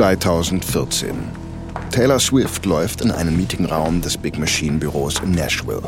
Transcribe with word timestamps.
2014. 0.00 1.10
Taylor 1.90 2.18
Swift 2.18 2.64
läuft 2.64 3.02
in 3.02 3.10
einen 3.10 3.36
Meetingraum 3.36 4.00
des 4.00 4.16
Big 4.16 4.38
Machine 4.38 4.78
Büros 4.78 5.20
in 5.22 5.32
Nashville. 5.32 5.82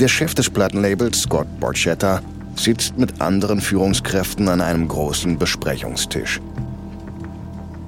Der 0.00 0.08
Chef 0.08 0.34
des 0.34 0.48
Plattenlabels, 0.48 1.20
Scott 1.20 1.46
Borchetta, 1.60 2.22
sitzt 2.54 2.96
mit 2.96 3.20
anderen 3.20 3.60
Führungskräften 3.60 4.48
an 4.48 4.62
einem 4.62 4.88
großen 4.88 5.36
Besprechungstisch. 5.36 6.40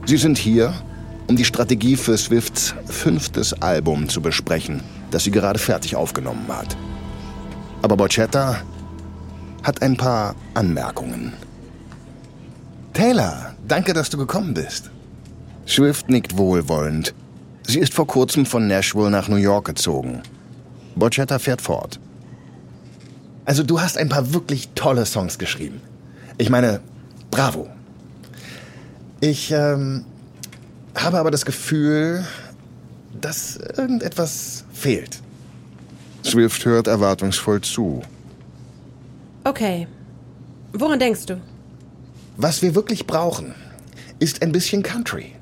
Sie 0.05 0.19
sind 0.19 0.37
hier, 0.37 0.75
um 1.29 1.37
die 1.37 1.47
Strategie 1.47 1.97
für 1.97 2.19
Swifts 2.19 2.75
fünftes 2.85 3.55
Album 3.63 4.11
zu 4.11 4.21
besprechen, 4.21 4.83
das 5.11 5.25
sie 5.25 5.31
gerade 5.31 5.59
fertig 5.59 5.97
aufgenommen 5.97 6.47
hat. 6.47 6.77
Aber 7.81 7.97
Borchetta 7.97 8.59
hat 9.63 9.81
ein 9.81 9.97
paar 9.97 10.35
Anmerkungen. 10.53 11.33
Taylor, 12.93 13.48
danke, 13.69 13.93
dass 13.93 14.11
du 14.11 14.19
gekommen 14.19 14.55
bist. 14.55 14.91
Swift 15.67 16.09
nickt 16.09 16.37
wohlwollend. 16.37 17.15
Sie 17.67 17.79
ist 17.79 17.93
vor 17.93 18.07
kurzem 18.07 18.47
von 18.47 18.67
Nashville 18.67 19.11
nach 19.11 19.29
New 19.29 19.37
York 19.37 19.67
gezogen. 19.67 20.23
Borchetta 20.97 21.39
fährt 21.39 21.61
fort. 21.61 22.01
Also 23.45 23.63
du 23.63 23.81
hast 23.81 23.99
ein 23.99 24.09
paar 24.09 24.33
wirklich 24.33 24.71
tolle 24.75 25.07
Songs 25.07 25.39
geschrieben. 25.39 25.81
Ich 26.39 26.51
meine, 26.51 26.81
bravo. 27.31 27.69
Ich 29.21 29.51
ähm, 29.51 30.05
habe 30.95 31.19
aber 31.19 31.31
das 31.31 31.45
Gefühl, 31.45 32.25
dass 33.21 33.57
irgendetwas 33.57 34.65
fehlt. 34.73 35.21
Swift 36.25 36.65
hört 36.65 36.87
erwartungsvoll 36.87 37.61
zu. 37.61 38.03
Okay. 39.45 39.87
Woran 40.73 40.99
denkst 40.99 41.27
du? 41.27 41.41
Was 42.41 42.63
wir 42.63 42.77
wirklich 42.77 43.05
brauchen, 43.09 43.53
ist 44.21 44.43
ein 44.43 44.53
bisschen 44.53 44.85
Country. 44.85 45.33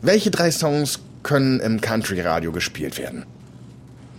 Welche 0.00 0.32
drei 0.32 0.50
Songs 0.50 0.98
können 1.22 1.60
im 1.60 1.80
Country-Radio 1.80 2.50
gespielt 2.50 2.98
werden? 2.98 3.24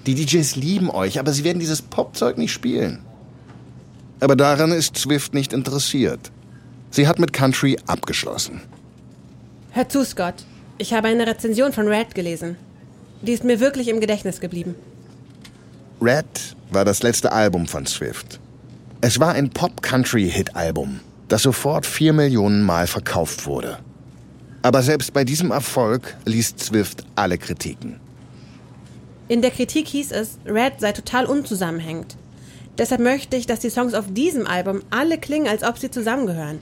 Die 0.05 0.15
DJs 0.15 0.55
lieben 0.55 0.89
euch, 0.89 1.19
aber 1.19 1.33
sie 1.33 1.43
werden 1.43 1.59
dieses 1.59 1.81
Popzeug 1.81 2.37
nicht 2.37 2.53
spielen. 2.53 2.99
Aber 4.21 4.37
daran 4.37 4.71
ist 4.71 4.97
Swift 4.97 5.33
nicht 5.33 5.51
interessiert. 5.51 6.31
Sie 6.91 7.09
hat 7.09 7.19
mit 7.19 7.33
Country 7.33 7.77
abgeschlossen. 7.87 8.61
Hör 9.71 9.89
zu, 9.89 10.05
Scott. 10.05 10.45
Ich 10.77 10.93
habe 10.93 11.09
eine 11.09 11.27
Rezension 11.27 11.73
von 11.73 11.89
Red 11.89 12.15
gelesen. 12.15 12.55
Die 13.21 13.33
ist 13.33 13.43
mir 13.43 13.59
wirklich 13.59 13.89
im 13.89 13.99
Gedächtnis 13.99 14.39
geblieben. 14.39 14.75
Red 16.01 16.55
war 16.71 16.85
das 16.85 17.03
letzte 17.03 17.33
Album 17.33 17.67
von 17.67 17.85
Swift. 17.85 18.39
Es 19.01 19.19
war 19.19 19.33
ein 19.33 19.49
Pop-Country-Hit-Album, 19.49 21.01
das 21.27 21.43
sofort 21.43 21.85
vier 21.85 22.13
Millionen 22.13 22.63
Mal 22.63 22.87
verkauft 22.87 23.45
wurde. 23.45 23.79
Aber 24.61 24.81
selbst 24.81 25.13
bei 25.13 25.23
diesem 25.23 25.51
Erfolg 25.51 26.15
liest 26.25 26.59
Swift 26.59 27.03
alle 27.15 27.37
Kritiken. 27.37 27.99
In 29.27 29.41
der 29.41 29.51
Kritik 29.51 29.87
hieß 29.87 30.11
es, 30.11 30.37
Red 30.45 30.79
sei 30.79 30.91
total 30.91 31.25
unzusammenhängend. 31.25 32.15
Deshalb 32.77 33.01
möchte 33.01 33.35
ich, 33.35 33.45
dass 33.45 33.59
die 33.59 33.69
Songs 33.69 33.93
auf 33.93 34.05
diesem 34.09 34.47
Album 34.47 34.81
alle 34.89 35.17
klingen, 35.17 35.47
als 35.47 35.63
ob 35.63 35.77
sie 35.77 35.91
zusammengehören. 35.91 36.59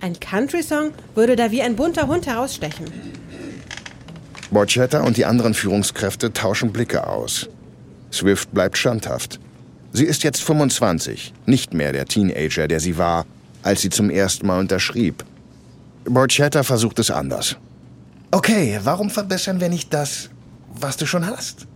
Ein 0.00 0.18
Country-Song 0.18 0.92
würde 1.14 1.36
da 1.36 1.50
wie 1.50 1.62
ein 1.62 1.76
bunter 1.76 2.06
Hund 2.06 2.26
herausstechen. 2.26 2.86
Borchetta 4.50 5.02
und 5.02 5.16
die 5.16 5.24
anderen 5.24 5.54
Führungskräfte 5.54 6.32
tauschen 6.32 6.72
Blicke 6.72 7.06
aus. 7.06 7.48
Swift 8.12 8.52
bleibt 8.52 8.78
standhaft. 8.78 9.38
Sie 9.92 10.04
ist 10.04 10.22
jetzt 10.22 10.42
25, 10.42 11.34
nicht 11.46 11.74
mehr 11.74 11.92
der 11.92 12.06
Teenager, 12.06 12.68
der 12.68 12.80
sie 12.80 12.96
war, 12.96 13.26
als 13.62 13.82
sie 13.82 13.90
zum 13.90 14.10
ersten 14.10 14.46
Mal 14.46 14.58
unterschrieb. 14.60 15.24
Borchetta 16.04 16.62
versucht 16.62 16.98
es 16.98 17.10
anders. 17.10 17.56
Okay, 18.30 18.78
warum 18.82 19.10
verbessern 19.10 19.60
wir 19.60 19.68
nicht 19.68 19.92
das, 19.92 20.30
was 20.74 20.96
du 20.96 21.06
schon 21.06 21.26
hast? 21.26 21.66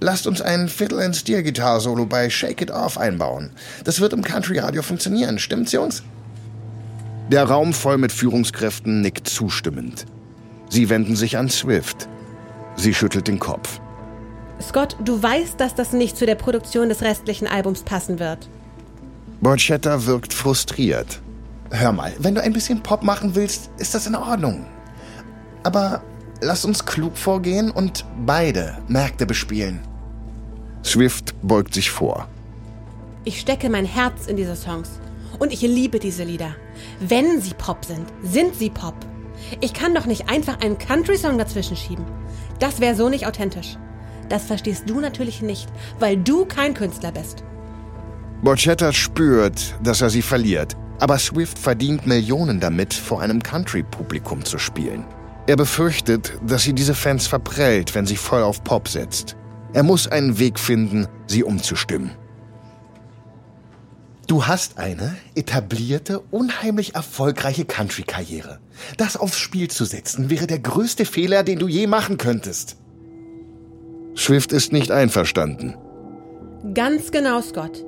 Lasst 0.00 0.26
uns 0.26 0.42
ein 0.42 0.68
Fiddle-and-Steel-Gitarre-Solo 0.68 2.06
bei 2.06 2.28
Shake 2.28 2.62
It 2.62 2.70
Off 2.70 2.98
einbauen. 2.98 3.50
Das 3.84 4.00
wird 4.00 4.12
im 4.12 4.22
Country-Radio 4.22 4.82
funktionieren, 4.82 5.38
stimmt's, 5.38 5.72
Jungs? 5.72 6.02
Der 7.30 7.44
Raum 7.44 7.72
voll 7.72 7.96
mit 7.96 8.12
Führungskräften 8.12 9.00
nickt 9.00 9.28
zustimmend. 9.28 10.04
Sie 10.68 10.90
wenden 10.90 11.16
sich 11.16 11.38
an 11.38 11.48
Swift. 11.48 12.08
Sie 12.76 12.92
schüttelt 12.92 13.28
den 13.28 13.38
Kopf. 13.38 13.80
Scott, 14.60 14.96
du 15.02 15.22
weißt, 15.22 15.58
dass 15.58 15.74
das 15.74 15.92
nicht 15.92 16.16
zu 16.16 16.26
der 16.26 16.34
Produktion 16.34 16.88
des 16.88 17.02
restlichen 17.02 17.46
Albums 17.46 17.82
passen 17.82 18.18
wird. 18.18 18.48
Borchetta 19.44 20.06
wirkt 20.06 20.32
frustriert. 20.32 21.20
Hör 21.70 21.92
mal, 21.92 22.14
wenn 22.18 22.34
du 22.34 22.40
ein 22.40 22.54
bisschen 22.54 22.82
Pop 22.82 23.02
machen 23.02 23.34
willst, 23.34 23.70
ist 23.76 23.94
das 23.94 24.06
in 24.06 24.14
Ordnung. 24.14 24.64
Aber 25.64 26.02
lass 26.40 26.64
uns 26.64 26.86
klug 26.86 27.14
vorgehen 27.14 27.70
und 27.70 28.06
beide 28.24 28.78
Märkte 28.88 29.26
bespielen. 29.26 29.80
Swift 30.82 31.34
beugt 31.42 31.74
sich 31.74 31.90
vor. 31.90 32.26
Ich 33.24 33.38
stecke 33.38 33.68
mein 33.68 33.84
Herz 33.84 34.28
in 34.28 34.38
diese 34.38 34.56
Songs. 34.56 34.88
Und 35.38 35.52
ich 35.52 35.60
liebe 35.60 35.98
diese 35.98 36.24
Lieder. 36.24 36.54
Wenn 37.00 37.42
sie 37.42 37.52
Pop 37.52 37.84
sind, 37.84 38.06
sind 38.22 38.54
sie 38.54 38.70
Pop. 38.70 38.94
Ich 39.60 39.74
kann 39.74 39.94
doch 39.94 40.06
nicht 40.06 40.30
einfach 40.30 40.62
einen 40.62 40.78
Country-Song 40.78 41.36
dazwischen 41.36 41.76
schieben. 41.76 42.06
Das 42.60 42.80
wäre 42.80 42.94
so 42.94 43.10
nicht 43.10 43.26
authentisch. 43.26 43.76
Das 44.30 44.46
verstehst 44.46 44.88
du 44.88 45.00
natürlich 45.00 45.42
nicht, 45.42 45.68
weil 45.98 46.16
du 46.16 46.46
kein 46.46 46.72
Künstler 46.72 47.12
bist. 47.12 47.44
Borchetta 48.44 48.92
spürt, 48.92 49.74
dass 49.82 50.02
er 50.02 50.10
sie 50.10 50.20
verliert. 50.20 50.76
Aber 51.00 51.18
Swift 51.18 51.58
verdient 51.58 52.06
Millionen 52.06 52.60
damit, 52.60 52.92
vor 52.92 53.22
einem 53.22 53.42
Country-Publikum 53.42 54.44
zu 54.44 54.58
spielen. 54.58 55.06
Er 55.46 55.56
befürchtet, 55.56 56.34
dass 56.46 56.62
sie 56.62 56.74
diese 56.74 56.94
Fans 56.94 57.26
verprellt, 57.26 57.94
wenn 57.94 58.04
sie 58.04 58.16
voll 58.16 58.42
auf 58.42 58.62
Pop 58.62 58.88
setzt. 58.88 59.34
Er 59.72 59.82
muss 59.82 60.06
einen 60.06 60.38
Weg 60.38 60.58
finden, 60.58 61.08
sie 61.26 61.42
umzustimmen. 61.42 62.10
Du 64.26 64.46
hast 64.46 64.76
eine 64.78 65.16
etablierte, 65.34 66.20
unheimlich 66.30 66.94
erfolgreiche 66.94 67.64
Country-Karriere. 67.64 68.60
Das 68.98 69.16
aufs 69.16 69.38
Spiel 69.38 69.68
zu 69.68 69.86
setzen, 69.86 70.28
wäre 70.28 70.46
der 70.46 70.58
größte 70.58 71.06
Fehler, 71.06 71.44
den 71.44 71.58
du 71.58 71.66
je 71.66 71.86
machen 71.86 72.18
könntest. 72.18 72.76
Swift 74.16 74.52
ist 74.52 74.72
nicht 74.72 74.90
einverstanden. 74.90 75.76
Ganz 76.74 77.10
genau, 77.10 77.40
Scott. 77.40 77.84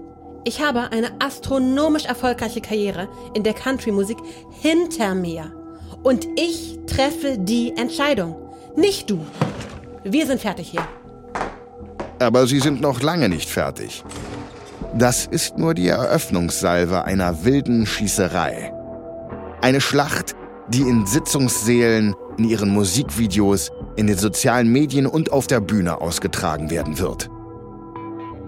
Ich 0.47 0.63
habe 0.63 0.93
eine 0.93 1.11
astronomisch 1.19 2.05
erfolgreiche 2.05 2.61
Karriere 2.61 3.09
in 3.35 3.43
der 3.43 3.53
Country-Musik 3.53 4.17
hinter 4.63 5.17
mir. 5.17 5.53
Und 6.05 6.29
ich 6.37 6.79
treffe 6.87 7.37
die 7.37 7.77
Entscheidung. 7.77 8.37
Nicht 8.77 9.11
du. 9.11 9.27
Wir 10.05 10.25
sind 10.25 10.41
fertig 10.41 10.69
hier. 10.69 10.87
Aber 12.21 12.47
Sie 12.47 12.61
sind 12.61 12.81
noch 12.81 13.03
lange 13.03 13.29
nicht 13.29 13.51
fertig. 13.51 14.05
Das 14.95 15.27
ist 15.27 15.59
nur 15.59 15.75
die 15.75 15.89
Eröffnungssalve 15.89 17.03
einer 17.03 17.45
wilden 17.45 17.85
Schießerei. 17.85 18.73
Eine 19.63 19.81
Schlacht, 19.81 20.37
die 20.69 20.83
in 20.83 21.07
Sitzungssälen, 21.07 22.15
in 22.39 22.45
ihren 22.45 22.69
Musikvideos, 22.69 23.73
in 23.97 24.07
den 24.07 24.17
sozialen 24.17 24.71
Medien 24.71 25.09
und 25.09 25.33
auf 25.33 25.49
der 25.49 25.61
Bühne 25.61 26.01
ausgetragen 26.01 26.71
werden 26.71 27.01
wird. 27.01 27.31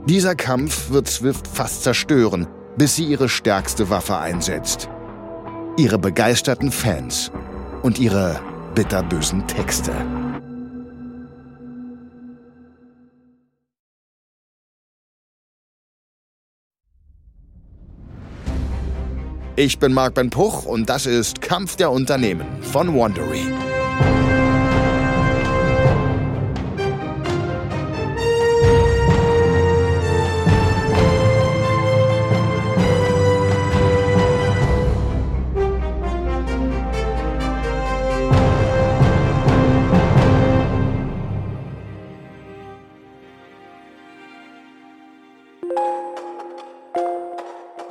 Dieser 0.09 0.35
Kampf 0.35 0.89
wird 0.89 1.07
Swift 1.07 1.47
fast 1.47 1.83
zerstören, 1.83 2.47
bis 2.79 2.97
sie 2.97 3.05
ihre 3.05 3.29
stärkste 3.29 3.91
Waffe 3.91 4.17
einsetzt. 4.17 4.89
Ihre 5.77 5.99
begeisterten 5.99 6.73
Fans 6.73 7.31
und 7.83 7.99
ihre 7.99 8.41
bitterbösen 8.75 9.47
Texte. 9.47 9.93
Ich 19.57 19.79
bin 19.79 19.93
Marc 19.93 20.15
Ben 20.15 20.31
Puch 20.31 20.65
und 20.65 20.89
das 20.89 21.05
ist 21.05 21.43
Kampf 21.43 21.77
der 21.77 21.91
Unternehmen 21.91 22.47
von 22.63 22.97
Wandery. 22.97 23.68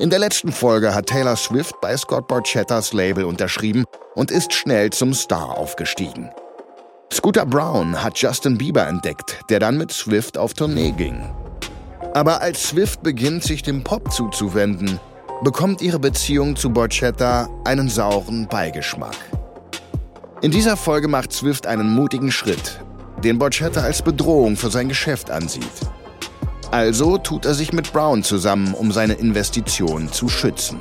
In 0.08 0.12
der 0.12 0.20
letzten 0.20 0.54
Folge 0.54 0.96
hat 0.96 1.08
Taylor 1.08 1.36
Swift 1.36 1.82
bei 1.82 1.98
Scott 1.98 2.30
Borchettas 2.30 2.94
Label 2.94 3.26
unterschrieben 3.26 3.84
und 4.16 4.32
ist 4.32 4.54
schnell 4.54 4.90
zum 4.90 5.14
Star 5.14 5.58
aufgestiegen. 5.58 6.30
Scooter 7.12 7.46
Brown 7.46 8.02
hat 8.02 8.18
Justin 8.18 8.58
Bieber 8.58 8.88
entdeckt, 8.88 9.42
der 9.50 9.60
dann 9.60 9.78
mit 9.78 9.92
Swift 9.92 10.38
auf 10.38 10.54
Tournee 10.54 10.92
ging. 10.92 11.30
Aber 12.14 12.42
als 12.42 12.70
Swift 12.70 13.04
beginnt, 13.04 13.44
sich 13.44 13.64
dem 13.64 13.84
Pop 13.84 14.10
zuzuwenden, 14.14 14.98
bekommt 15.44 15.82
ihre 15.82 16.00
Beziehung 16.00 16.56
zu 16.56 16.70
Borchetta 16.70 17.50
einen 17.66 17.90
sauren 17.90 18.48
Beigeschmack. 18.48 19.18
In 20.42 20.52
dieser 20.52 20.78
Folge 20.78 21.10
macht 21.10 21.34
Swift 21.34 21.68
einen 21.68 21.94
mutigen 21.94 22.32
Schritt, 22.32 22.80
den 23.26 23.38
Borchetta 23.38 23.82
als 23.82 24.02
Bedrohung 24.02 24.56
für 24.56 24.70
sein 24.70 24.88
Geschäft 24.88 25.30
ansieht. 25.30 25.66
Also 26.72 27.18
tut 27.18 27.46
er 27.46 27.54
sich 27.54 27.72
mit 27.72 27.94
Brown 27.94 28.24
zusammen, 28.24 28.74
um 28.74 28.92
seine 28.92 29.14
Investition 29.14 30.12
zu 30.12 30.28
schützen. 30.28 30.80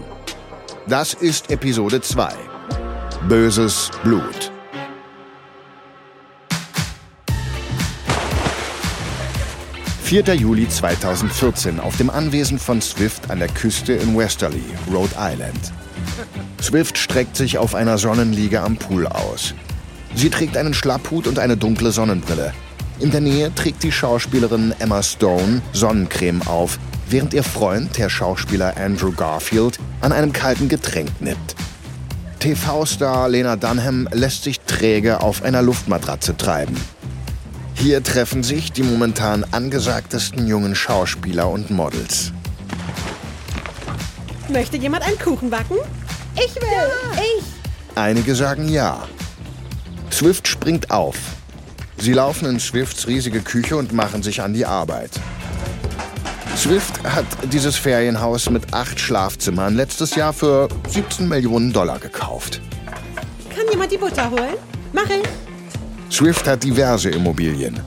Das 0.88 1.14
ist 1.14 1.50
Episode 1.50 2.00
2. 2.00 2.32
Böses 3.28 3.90
Blut. 4.02 4.52
»4. 10.04 10.32
Juli 10.34 10.68
2014 10.68 11.80
auf 11.80 11.96
dem 11.96 12.10
Anwesen 12.10 12.58
von 12.58 12.80
Swift 12.80 13.30
an 13.30 13.38
der 13.40 13.48
Küste 13.48 13.92
in 13.92 14.16
Westerly, 14.16 14.62
Rhode 14.92 15.14
Island. 15.18 15.72
Swift 16.60 16.98
streckt 16.98 17.36
sich 17.36 17.58
auf 17.58 17.74
einer 17.74 17.98
Sonnenliege 17.98 18.60
am 18.60 18.76
Pool 18.76 19.06
aus. 19.06 19.54
Sie 20.14 20.30
trägt 20.30 20.56
einen 20.56 20.74
Schlapphut 20.74 21.26
und 21.26 21.38
eine 21.38 21.56
dunkle 21.56 21.90
Sonnenbrille. 21.90 22.52
In 22.98 23.10
der 23.10 23.20
Nähe 23.20 23.54
trägt 23.54 23.82
die 23.82 23.92
Schauspielerin 23.92 24.74
Emma 24.78 25.02
Stone 25.02 25.60
Sonnencreme 25.74 26.40
auf, 26.46 26.78
während 27.10 27.34
ihr 27.34 27.42
Freund, 27.42 27.98
der 27.98 28.08
Schauspieler 28.08 28.74
Andrew 28.78 29.12
Garfield, 29.12 29.78
an 30.00 30.12
einem 30.12 30.32
kalten 30.32 30.68
Getränk 30.68 31.10
nippt. 31.20 31.56
TV-Star 32.38 33.28
Lena 33.28 33.56
Dunham 33.56 34.08
lässt 34.12 34.44
sich 34.44 34.60
träge 34.60 35.20
auf 35.20 35.42
einer 35.42 35.60
Luftmatratze 35.60 36.36
treiben. 36.38 36.76
Hier 37.74 38.02
treffen 38.02 38.42
sich 38.42 38.72
die 38.72 38.82
momentan 38.82 39.44
angesagtesten 39.50 40.46
jungen 40.46 40.74
Schauspieler 40.74 41.50
und 41.50 41.70
Models. 41.70 42.32
Möchte 44.48 44.78
jemand 44.78 45.06
einen 45.06 45.18
Kuchen 45.18 45.50
backen? 45.50 45.76
Ich 46.34 46.54
will! 46.56 46.62
Ja. 46.72 47.20
Ich! 47.20 47.44
Einige 47.94 48.34
sagen 48.34 48.68
ja. 48.70 49.02
Swift 50.10 50.48
springt 50.48 50.90
auf. 50.90 51.35
Sie 51.98 52.12
laufen 52.12 52.46
in 52.46 52.60
Swifts 52.60 53.06
riesige 53.06 53.40
Küche 53.40 53.76
und 53.76 53.92
machen 53.92 54.22
sich 54.22 54.42
an 54.42 54.52
die 54.52 54.66
Arbeit. 54.66 55.10
Swift 56.56 57.02
hat 57.04 57.26
dieses 57.52 57.76
Ferienhaus 57.76 58.48
mit 58.50 58.72
acht 58.72 58.98
Schlafzimmern 58.98 59.74
letztes 59.76 60.14
Jahr 60.14 60.32
für 60.32 60.68
17 60.88 61.28
Millionen 61.28 61.72
Dollar 61.72 61.98
gekauft. 61.98 62.60
Kann 63.54 63.66
jemand 63.70 63.92
die 63.92 63.98
Butter 63.98 64.30
holen? 64.30 64.54
Mach 64.92 65.04
ich. 65.04 65.22
Swift 66.10 66.46
hat 66.46 66.62
diverse 66.62 67.10
Immobilien. 67.10 67.78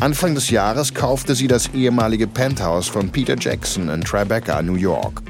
Anfang 0.00 0.34
des 0.34 0.50
Jahres 0.50 0.94
kaufte 0.94 1.34
sie 1.34 1.48
das 1.48 1.68
ehemalige 1.74 2.26
Penthouse 2.26 2.88
von 2.88 3.10
Peter 3.10 3.36
Jackson 3.38 3.88
in 3.88 4.02
Tribeca, 4.02 4.62
New 4.62 4.74
York, 4.74 5.22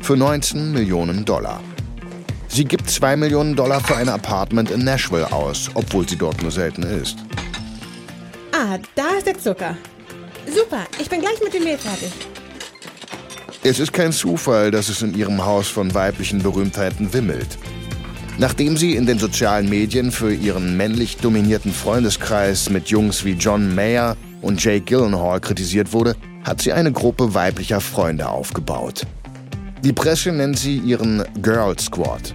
für 0.00 0.16
19 0.16 0.72
Millionen 0.72 1.24
Dollar. 1.24 1.60
Sie 2.48 2.64
gibt 2.64 2.90
2 2.90 3.16
Millionen 3.16 3.56
Dollar 3.56 3.80
für 3.80 3.96
ein 3.96 4.08
Apartment 4.08 4.70
in 4.70 4.84
Nashville 4.84 5.32
aus, 5.32 5.70
obwohl 5.74 6.06
sie 6.08 6.16
dort 6.16 6.42
nur 6.42 6.50
selten 6.50 6.82
ist. 6.82 7.16
Ah, 8.64 8.78
da 8.94 9.16
ist 9.18 9.26
der 9.26 9.36
Zucker. 9.36 9.76
Super, 10.46 10.86
ich 11.00 11.10
bin 11.10 11.20
gleich 11.20 11.40
mit 11.42 11.52
dem 11.52 11.64
Mehl 11.64 11.76
fertig. 11.76 12.12
Es 13.64 13.80
ist 13.80 13.92
kein 13.92 14.12
Zufall, 14.12 14.70
dass 14.70 14.88
es 14.88 15.02
in 15.02 15.18
ihrem 15.18 15.44
Haus 15.44 15.66
von 15.66 15.92
weiblichen 15.94 16.40
Berühmtheiten 16.40 17.12
wimmelt. 17.12 17.58
Nachdem 18.38 18.76
sie 18.76 18.94
in 18.94 19.04
den 19.04 19.18
sozialen 19.18 19.68
Medien 19.68 20.12
für 20.12 20.32
ihren 20.32 20.76
männlich 20.76 21.16
dominierten 21.16 21.72
Freundeskreis 21.72 22.70
mit 22.70 22.86
Jungs 22.86 23.24
wie 23.24 23.32
John 23.32 23.74
Mayer 23.74 24.16
und 24.42 24.62
Jake 24.62 24.82
Gyllenhaal 24.82 25.40
kritisiert 25.40 25.92
wurde, 25.92 26.14
hat 26.44 26.62
sie 26.62 26.72
eine 26.72 26.92
Gruppe 26.92 27.34
weiblicher 27.34 27.80
Freunde 27.80 28.28
aufgebaut. 28.28 29.02
Die 29.82 29.92
Presse 29.92 30.30
nennt 30.30 30.56
sie 30.56 30.76
ihren 30.76 31.24
Girl 31.42 31.76
Squad. 31.80 32.32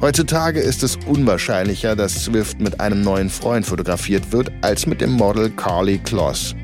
Heutzutage 0.00 0.60
ist 0.60 0.82
es 0.82 0.96
unwahrscheinlicher, 1.06 1.94
dass 1.94 2.24
Swift 2.24 2.58
mit 2.58 2.80
einem 2.80 3.02
neuen 3.02 3.28
Freund 3.28 3.66
fotografiert 3.66 4.32
wird, 4.32 4.50
als 4.62 4.86
mit 4.86 5.02
dem 5.02 5.12
Model 5.12 5.50
Carly 5.50 5.98
Kloss. 5.98 6.54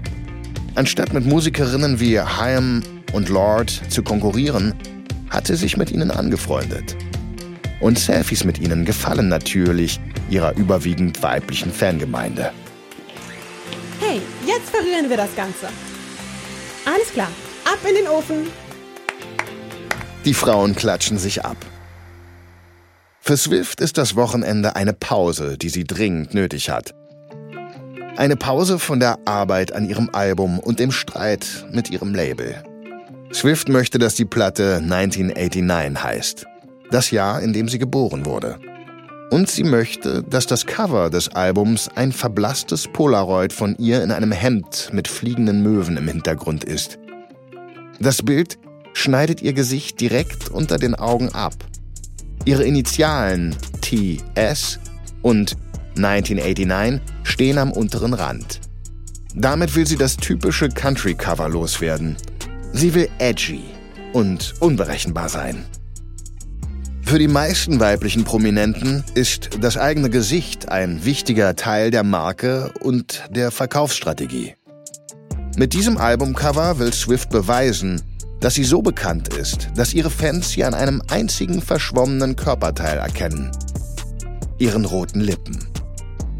Anstatt 0.74 1.12
mit 1.12 1.26
Musikerinnen 1.26 2.00
wie 2.00 2.18
Haim 2.18 2.82
und 3.12 3.28
Lord 3.28 3.70
zu 3.90 4.02
konkurrieren, 4.02 4.74
hat 5.28 5.48
sie 5.48 5.56
sich 5.56 5.76
mit 5.76 5.90
ihnen 5.90 6.10
angefreundet. 6.10 6.96
Und 7.80 7.98
Selfies 7.98 8.44
mit 8.44 8.58
ihnen 8.58 8.86
gefallen 8.86 9.28
natürlich 9.28 10.00
ihrer 10.30 10.56
überwiegend 10.56 11.22
weiblichen 11.22 11.70
Fangemeinde. 11.70 12.52
Hey, 14.00 14.22
jetzt 14.46 14.70
verrühren 14.70 15.10
wir 15.10 15.18
das 15.18 15.36
Ganze. 15.36 15.66
Alles 16.86 17.12
klar, 17.12 17.28
ab 17.66 17.78
in 17.86 17.96
den 17.96 18.08
Ofen. 18.08 18.46
Die 20.24 20.34
Frauen 20.34 20.74
klatschen 20.74 21.18
sich 21.18 21.44
ab. 21.44 21.58
Für 23.26 23.37
Swift 23.37 23.81
ist 23.81 23.99
das 23.99 24.14
Wochenende 24.14 24.76
eine 24.76 24.93
Pause, 24.93 25.58
die 25.58 25.69
sie 25.69 25.82
dringend 25.82 26.32
nötig 26.32 26.70
hat. 26.70 26.94
Eine 28.17 28.37
Pause 28.37 28.78
von 28.78 29.00
der 29.00 29.19
Arbeit 29.25 29.73
an 29.73 29.88
ihrem 29.88 30.11
Album 30.12 30.61
und 30.61 30.78
dem 30.78 30.93
Streit 30.93 31.67
mit 31.73 31.90
ihrem 31.90 32.14
Label. 32.14 32.62
Swift 33.32 33.69
möchte, 33.69 33.99
dass 33.99 34.14
die 34.14 34.26
Platte 34.26 34.76
1989 34.76 36.05
heißt. 36.05 36.46
Das 36.93 37.11
Jahr, 37.11 37.43
in 37.43 37.52
dem 37.52 37.69
sie 37.69 37.81
geboren 37.81 38.26
wurde. 38.26 38.61
Und 39.32 39.50
sie 39.50 39.64
möchte, 39.64 40.23
dass 40.23 40.46
das 40.46 40.64
Cover 40.64 41.11
des 41.11 41.28
Albums 41.31 41.88
ein 41.96 42.12
verblasstes 42.12 42.87
Polaroid 42.87 43.52
von 43.52 43.75
ihr 43.76 44.05
in 44.05 44.12
einem 44.12 44.31
Hemd 44.31 44.90
mit 44.93 45.08
fliegenden 45.08 45.64
Möwen 45.64 45.96
im 45.96 46.06
Hintergrund 46.06 46.62
ist. 46.62 47.00
Das 47.99 48.23
Bild 48.23 48.56
schneidet 48.93 49.43
ihr 49.43 49.52
Gesicht 49.52 50.00
direkt 50.00 50.49
unter 50.49 50.78
den 50.78 50.94
Augen 50.94 51.31
ab 51.31 51.55
Ihre 52.46 52.62
Initialen 52.62 53.56
TS 53.81 54.78
und 55.20 55.56
1989 55.96 57.00
stehen 57.25 57.58
am 57.58 57.72
unteren 57.72 58.14
Rand. 58.14 58.60
Damit 59.34 59.75
will 59.75 59.84
sie 59.84 59.96
das 59.96 60.16
typische 60.16 60.69
Country-Cover 60.69 61.48
loswerden. 61.48 62.16
Sie 62.72 62.94
will 62.94 63.08
edgy 63.19 63.64
und 64.12 64.54
unberechenbar 64.60 65.28
sein. 65.28 65.64
Für 67.02 67.19
die 67.19 67.26
meisten 67.26 67.81
weiblichen 67.81 68.22
Prominenten 68.22 69.02
ist 69.14 69.50
das 69.60 69.76
eigene 69.76 70.08
Gesicht 70.08 70.69
ein 70.69 71.04
wichtiger 71.04 71.56
Teil 71.56 71.90
der 71.90 72.04
Marke 72.04 72.72
und 72.81 73.25
der 73.31 73.50
Verkaufsstrategie. 73.50 74.54
Mit 75.56 75.72
diesem 75.72 75.99
Albumcover 75.99 76.78
will 76.78 76.92
Swift 76.92 77.31
beweisen, 77.31 78.02
dass 78.40 78.55
sie 78.55 78.64
so 78.64 78.83
bekannt 78.83 79.35
ist, 79.35 79.69
dass 79.75 79.95
ihre 79.95 80.11
Fans 80.11 80.50
sie 80.50 80.64
an 80.64 80.75
einem 80.75 81.02
einzigen 81.09 81.61
verschwommenen 81.61 82.37
Körperteil 82.37 82.99
erkennen. 82.99 83.50
Ihren 84.59 84.85
roten 84.85 85.21
Lippen. 85.21 85.66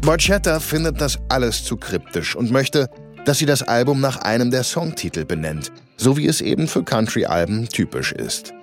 Borchetta 0.01 0.59
findet 0.59 1.01
das 1.01 1.19
alles 1.29 1.63
zu 1.63 1.77
kryptisch 1.77 2.35
und 2.35 2.51
möchte, 2.51 2.89
dass 3.25 3.39
sie 3.39 3.45
das 3.45 3.63
Album 3.63 3.99
nach 3.99 4.17
einem 4.17 4.51
der 4.51 4.63
Songtitel 4.63 5.25
benennt, 5.25 5.71
so 5.97 6.15
wie 6.15 6.27
es 6.27 6.39
eben 6.39 6.67
für 6.67 6.83
Country-Alben 6.83 7.67
typisch 7.67 8.13
ist. 8.13 8.53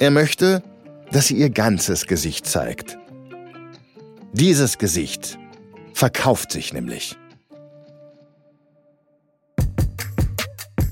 Er 0.00 0.10
möchte, 0.10 0.62
dass 1.12 1.26
sie 1.26 1.36
ihr 1.36 1.50
ganzes 1.50 2.06
Gesicht 2.06 2.46
zeigt. 2.46 2.98
Dieses 4.32 4.78
Gesicht 4.78 5.38
verkauft 5.92 6.52
sich 6.52 6.72
nämlich. 6.72 7.19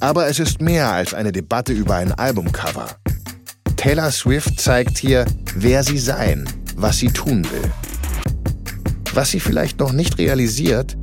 Aber 0.01 0.29
es 0.29 0.39
ist 0.39 0.61
mehr 0.61 0.93
als 0.93 1.13
eine 1.13 1.33
Debatte 1.33 1.73
über 1.73 1.97
ein 1.97 2.13
Albumcover. 2.13 2.87
Taylor 3.77 4.11
Swift 4.11 4.61
zeigt 4.61 4.99
hier, 4.99 5.25
wer 5.55 5.83
sie 5.83 5.99
sein, 5.99 6.49
was 6.77 6.99
sie 6.99 7.09
tun 7.09 7.45
will. 7.51 7.71
Was 9.13 9.31
sie 9.31 9.41
vielleicht 9.41 9.81
noch 9.81 9.93
nicht 9.93 10.19
realisiert, 10.19 10.97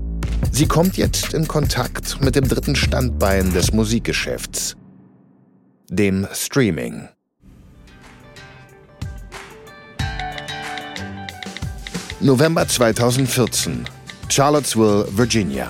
sie 0.52 0.68
kommt 0.68 0.96
jetzt 0.96 1.34
in 1.34 1.48
Kontakt 1.48 2.22
mit 2.22 2.36
dem 2.36 2.48
dritten 2.48 2.76
Standbein 2.76 3.54
des 3.54 3.74
Musikgeschäfts, 3.74 4.78
dem 5.90 6.28
Streaming. 6.34 7.10
November 12.22 12.66
2014, 12.66 13.86
Charlottesville, 14.30 15.06
Virginia. 15.12 15.70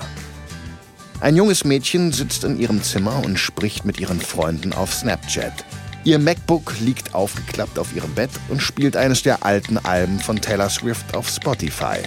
Ein 1.20 1.34
junges 1.34 1.64
Mädchen 1.64 2.12
sitzt 2.12 2.44
in 2.44 2.58
ihrem 2.58 2.82
Zimmer 2.82 3.24
und 3.24 3.38
spricht 3.38 3.86
mit 3.86 3.98
ihren 3.98 4.20
Freunden 4.20 4.74
auf 4.74 4.92
Snapchat. 4.92 5.64
Ihr 6.04 6.18
MacBook 6.18 6.74
liegt 6.80 7.14
aufgeklappt 7.14 7.78
auf 7.78 7.96
ihrem 7.96 8.14
Bett 8.14 8.30
und 8.48 8.60
spielt 8.60 8.96
eines 8.96 9.22
der 9.22 9.44
alten 9.44 9.78
Alben 9.78 10.20
von 10.20 10.40
Taylor 10.40 10.68
Swift 10.68 11.16
auf 11.16 11.28
Spotify. 11.28 11.98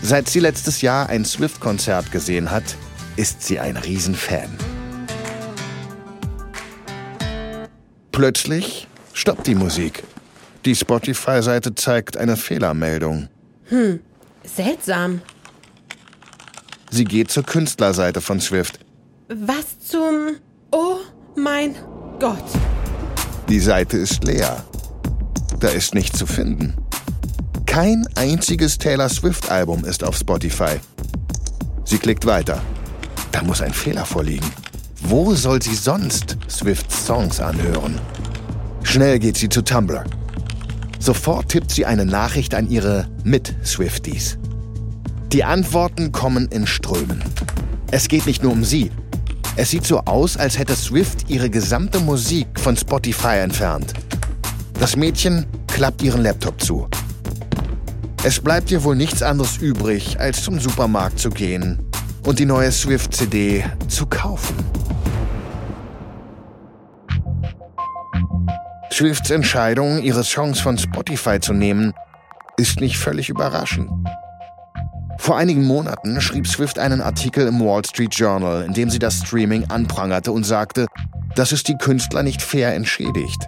Seit 0.00 0.28
sie 0.28 0.38
letztes 0.38 0.80
Jahr 0.80 1.08
ein 1.08 1.24
Swift-Konzert 1.24 2.12
gesehen 2.12 2.52
hat, 2.52 2.76
ist 3.16 3.42
sie 3.42 3.58
ein 3.58 3.76
Riesenfan. 3.76 4.48
Plötzlich 8.12 8.86
stoppt 9.12 9.48
die 9.48 9.56
Musik. 9.56 10.04
Die 10.64 10.76
Spotify-Seite 10.76 11.74
zeigt 11.74 12.16
eine 12.16 12.36
Fehlermeldung. 12.36 13.28
Hm, 13.68 14.00
seltsam. 14.44 15.20
Sie 16.90 17.04
geht 17.04 17.30
zur 17.30 17.42
Künstlerseite 17.42 18.20
von 18.20 18.40
Swift. 18.40 18.80
Was 19.28 19.78
zum... 19.80 20.36
Oh 20.70 20.96
mein 21.36 21.74
Gott. 22.18 22.44
Die 23.48 23.60
Seite 23.60 23.96
ist 23.98 24.24
leer. 24.24 24.64
Da 25.60 25.68
ist 25.68 25.94
nichts 25.94 26.18
zu 26.18 26.26
finden. 26.26 26.74
Kein 27.66 28.06
einziges 28.16 28.78
Taylor 28.78 29.08
Swift-Album 29.08 29.84
ist 29.84 30.02
auf 30.02 30.16
Spotify. 30.16 30.80
Sie 31.84 31.98
klickt 31.98 32.26
weiter. 32.26 32.60
Da 33.32 33.42
muss 33.42 33.60
ein 33.60 33.72
Fehler 33.72 34.04
vorliegen. 34.04 34.50
Wo 35.02 35.34
soll 35.34 35.62
sie 35.62 35.74
sonst 35.74 36.36
Swifts 36.48 37.06
Songs 37.06 37.40
anhören? 37.40 38.00
Schnell 38.82 39.18
geht 39.18 39.36
sie 39.36 39.48
zu 39.48 39.62
Tumblr. 39.62 40.04
Sofort 40.98 41.50
tippt 41.50 41.70
sie 41.70 41.86
eine 41.86 42.04
Nachricht 42.04 42.54
an 42.54 42.68
ihre 42.68 43.08
Mit-Swifties. 43.22 44.37
Die 45.32 45.44
Antworten 45.44 46.10
kommen 46.10 46.48
in 46.48 46.66
Strömen. 46.66 47.22
Es 47.90 48.08
geht 48.08 48.24
nicht 48.24 48.42
nur 48.42 48.52
um 48.52 48.64
sie. 48.64 48.90
Es 49.56 49.70
sieht 49.70 49.86
so 49.86 49.98
aus, 50.00 50.38
als 50.38 50.58
hätte 50.58 50.74
Swift 50.74 51.28
ihre 51.28 51.50
gesamte 51.50 52.00
Musik 52.00 52.46
von 52.58 52.74
Spotify 52.78 53.36
entfernt. 53.36 53.92
Das 54.80 54.96
Mädchen 54.96 55.44
klappt 55.66 56.00
ihren 56.00 56.22
Laptop 56.22 56.58
zu. 56.62 56.88
Es 58.24 58.40
bleibt 58.40 58.70
ihr 58.70 58.82
wohl 58.84 58.96
nichts 58.96 59.22
anderes 59.22 59.58
übrig, 59.58 60.18
als 60.18 60.42
zum 60.42 60.58
Supermarkt 60.58 61.18
zu 61.18 61.28
gehen 61.28 61.78
und 62.24 62.38
die 62.38 62.46
neue 62.46 62.72
Swift-CD 62.72 63.64
zu 63.86 64.06
kaufen. 64.06 64.56
Swifts 68.90 69.28
Entscheidung, 69.30 70.02
ihre 70.02 70.24
Songs 70.24 70.58
von 70.58 70.78
Spotify 70.78 71.38
zu 71.38 71.52
nehmen, 71.52 71.92
ist 72.56 72.80
nicht 72.80 72.96
völlig 72.96 73.28
überraschend. 73.28 73.90
Vor 75.18 75.36
einigen 75.36 75.64
Monaten 75.64 76.20
schrieb 76.20 76.46
Swift 76.46 76.78
einen 76.78 77.02
Artikel 77.02 77.46
im 77.46 77.60
Wall 77.60 77.84
Street 77.84 78.14
Journal, 78.14 78.64
in 78.64 78.72
dem 78.72 78.88
sie 78.88 78.98
das 78.98 79.18
Streaming 79.18 79.64
anprangerte 79.68 80.32
und 80.32 80.44
sagte, 80.44 80.86
dass 81.34 81.52
es 81.52 81.64
die 81.64 81.76
Künstler 81.76 82.22
nicht 82.22 82.40
fair 82.40 82.74
entschädigt. 82.74 83.46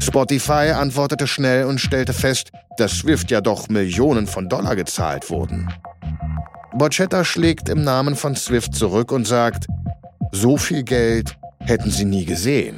Spotify 0.00 0.72
antwortete 0.74 1.26
schnell 1.26 1.64
und 1.64 1.80
stellte 1.80 2.12
fest, 2.12 2.50
dass 2.76 2.92
Swift 2.92 3.30
ja 3.30 3.40
doch 3.40 3.68
Millionen 3.68 4.26
von 4.26 4.48
Dollar 4.48 4.74
gezahlt 4.74 5.30
wurden. 5.30 5.72
Borchetta 6.74 7.24
schlägt 7.24 7.68
im 7.68 7.84
Namen 7.84 8.16
von 8.16 8.34
Swift 8.34 8.74
zurück 8.74 9.12
und 9.12 9.26
sagt, 9.26 9.66
so 10.32 10.56
viel 10.56 10.82
Geld 10.82 11.36
hätten 11.60 11.90
sie 11.90 12.04
nie 12.04 12.24
gesehen. 12.24 12.76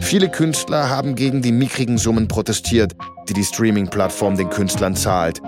Viele 0.00 0.28
Künstler 0.28 0.88
haben 0.88 1.14
gegen 1.14 1.42
die 1.42 1.52
mickrigen 1.52 1.98
Summen 1.98 2.28
protestiert, 2.28 2.94
die 3.28 3.34
die 3.34 3.44
Streaming-Plattform 3.44 4.36
den 4.36 4.50
Künstlern 4.50 4.94
zahlt. 4.94 5.40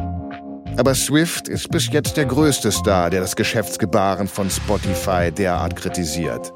Aber 0.78 0.94
Swift 0.94 1.48
ist 1.48 1.70
bis 1.70 1.90
jetzt 1.90 2.16
der 2.16 2.24
größte 2.24 2.70
Star, 2.70 3.10
der 3.10 3.20
das 3.20 3.34
Geschäftsgebaren 3.34 4.28
von 4.28 4.48
Spotify 4.48 5.32
derart 5.32 5.74
kritisiert. 5.74 6.52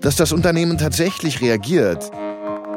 Dass 0.00 0.14
das 0.14 0.30
Unternehmen 0.30 0.78
tatsächlich 0.78 1.40
reagiert, 1.40 2.12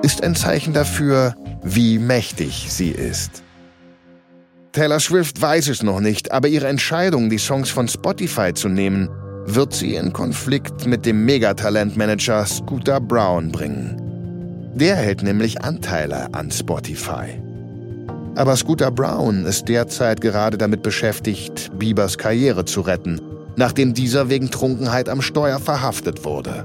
ist 0.02 0.24
ein 0.24 0.36
Zeichen 0.36 0.74
dafür, 0.74 1.36
wie 1.62 2.00
mächtig 2.00 2.66
sie 2.70 2.90
ist. 2.90 3.44
Taylor 4.72 5.00
Swift 5.00 5.40
weiß 5.40 5.68
es 5.68 5.84
noch 5.84 6.00
nicht, 6.00 6.32
aber 6.32 6.48
ihre 6.48 6.70
Entscheidung, 6.70 7.30
die 7.30 7.38
Songs 7.38 7.70
von 7.70 7.88
Spotify 7.88 8.52
zu 8.52 8.68
nehmen, 8.68 9.10
wird 9.46 9.74
sie 9.74 9.94
in 9.94 10.12
Konflikt 10.12 10.88
mit 10.88 11.06
dem 11.06 11.24
Megatalentmanager 11.24 12.48
Scooter 12.48 13.00
Brown 13.00 13.52
bringen. 13.52 14.72
Der 14.74 14.96
hält 14.96 15.22
nämlich 15.22 15.62
Anteile 15.62 16.34
an 16.34 16.50
Spotify. 16.50 17.40
Aber 18.36 18.56
Scooter 18.56 18.92
Brown 18.92 19.46
ist 19.46 19.68
derzeit 19.68 20.22
gerade 20.22 20.58
damit 20.58 20.84
beschäftigt, 20.84 21.70
Biebers 21.78 22.18
Karriere 22.18 22.64
zu 22.64 22.82
retten, 22.82 23.20
nachdem 23.58 23.94
dieser 23.94 24.30
wegen 24.30 24.50
Trunkenheit 24.50 25.10
am 25.10 25.22
Steuer 25.22 25.60
verhaftet 25.60 26.24
wurde. 26.24 26.64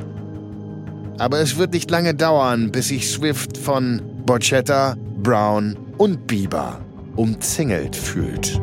Aber 1.18 1.40
es 1.40 1.56
wird 1.56 1.72
nicht 1.72 1.90
lange 1.90 2.14
dauern, 2.14 2.70
bis 2.70 2.88
sich 2.88 3.10
Swift 3.10 3.56
von 3.58 4.00
Borchetta, 4.24 4.96
Brown 5.22 5.76
und 5.98 6.26
Bieber 6.26 6.80
umzingelt 7.16 7.96
fühlt. 7.96 8.60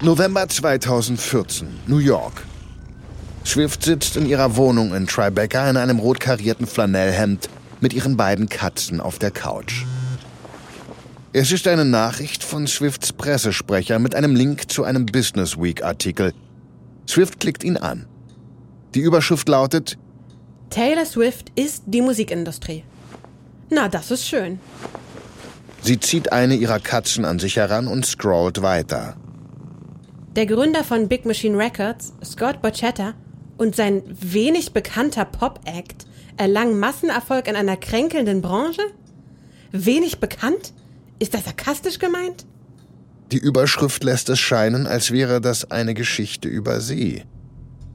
November 0.00 0.48
2014, 0.48 1.68
New 1.86 1.98
York. 1.98 2.44
Swift 3.44 3.82
sitzt 3.82 4.16
in 4.16 4.26
ihrer 4.26 4.56
Wohnung 4.56 4.94
in 4.94 5.06
Tribeca 5.06 5.68
in 5.68 5.76
einem 5.76 5.98
rot 5.98 6.20
karierten 6.20 6.66
Flanellhemd 6.66 7.48
mit 7.82 7.92
ihren 7.92 8.16
beiden 8.16 8.48
Katzen 8.48 9.00
auf 9.00 9.18
der 9.18 9.30
Couch. 9.30 9.84
Es 11.34 11.50
ist 11.50 11.66
eine 11.66 11.84
Nachricht 11.84 12.44
von 12.44 12.66
Swifts 12.66 13.12
Pressesprecher 13.12 13.98
mit 13.98 14.14
einem 14.14 14.36
Link 14.36 14.70
zu 14.70 14.84
einem 14.84 15.06
Business 15.06 15.58
Week-Artikel. 15.58 16.32
Swift 17.08 17.40
klickt 17.40 17.64
ihn 17.64 17.76
an. 17.76 18.06
Die 18.94 19.00
Überschrift 19.00 19.48
lautet 19.48 19.98
Taylor 20.70 21.04
Swift 21.04 21.50
ist 21.54 21.82
die 21.86 22.00
Musikindustrie. 22.00 22.84
Na, 23.70 23.88
das 23.88 24.10
ist 24.10 24.26
schön. 24.26 24.58
Sie 25.82 25.98
zieht 25.98 26.32
eine 26.32 26.54
ihrer 26.54 26.78
Katzen 26.78 27.24
an 27.24 27.38
sich 27.38 27.56
heran 27.56 27.88
und 27.88 28.06
scrollt 28.06 28.62
weiter. 28.62 29.16
Der 30.36 30.46
Gründer 30.46 30.84
von 30.84 31.08
Big 31.08 31.26
Machine 31.26 31.58
Records, 31.58 32.14
Scott 32.24 32.62
Borchetta, 32.62 33.14
und 33.58 33.76
sein 33.76 34.02
wenig 34.06 34.72
bekannter 34.72 35.26
Pop-Act 35.26 36.06
erlangen 36.36 36.78
Massenerfolg 36.78 37.48
in 37.48 37.56
einer 37.56 37.76
kränkelnden 37.76 38.42
Branche? 38.42 38.82
Wenig 39.72 40.18
bekannt? 40.18 40.72
Ist 41.18 41.34
das 41.34 41.44
sarkastisch 41.44 41.98
gemeint? 41.98 42.46
Die 43.30 43.38
Überschrift 43.38 44.04
lässt 44.04 44.28
es 44.28 44.38
scheinen, 44.38 44.86
als 44.86 45.10
wäre 45.10 45.40
das 45.40 45.70
eine 45.70 45.94
Geschichte 45.94 46.48
über 46.48 46.80
sie. 46.80 47.22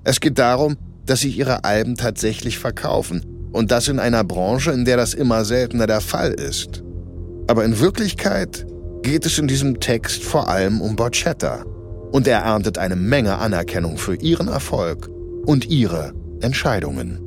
Es 0.04 0.20
geht 0.20 0.40
darum, 0.40 0.78
dass 1.06 1.22
sich 1.22 1.38
ihre 1.38 1.64
Alben 1.64 1.96
tatsächlich 1.96 2.58
verkaufen 2.58 3.50
und 3.52 3.72
das 3.72 3.88
in 3.88 4.00
einer 4.00 4.24
Branche, 4.24 4.72
in 4.72 4.86
der 4.86 4.98
das 4.98 5.14
immer 5.14 5.46
seltener 5.46 5.88
der 5.88 6.02
Fall 6.02 6.32
ist. 6.32 6.84
Aber 7.48 7.64
in 7.66 7.80
Wirklichkeit 7.80 8.66
geht 9.04 9.26
es 9.26 9.38
in 9.38 9.48
diesem 9.48 9.80
Text 9.80 10.24
vor 10.24 10.50
allem 10.50 10.82
um 10.82 10.96
Borchetta. 10.96 11.64
Und 12.12 12.28
er 12.28 12.40
erntet 12.40 12.78
eine 12.78 12.96
Menge 12.96 13.38
Anerkennung 13.38 13.98
für 13.98 14.16
ihren 14.16 14.48
Erfolg 14.48 15.10
und 15.46 15.66
ihre 15.70 16.14
Entscheidungen. 16.42 17.27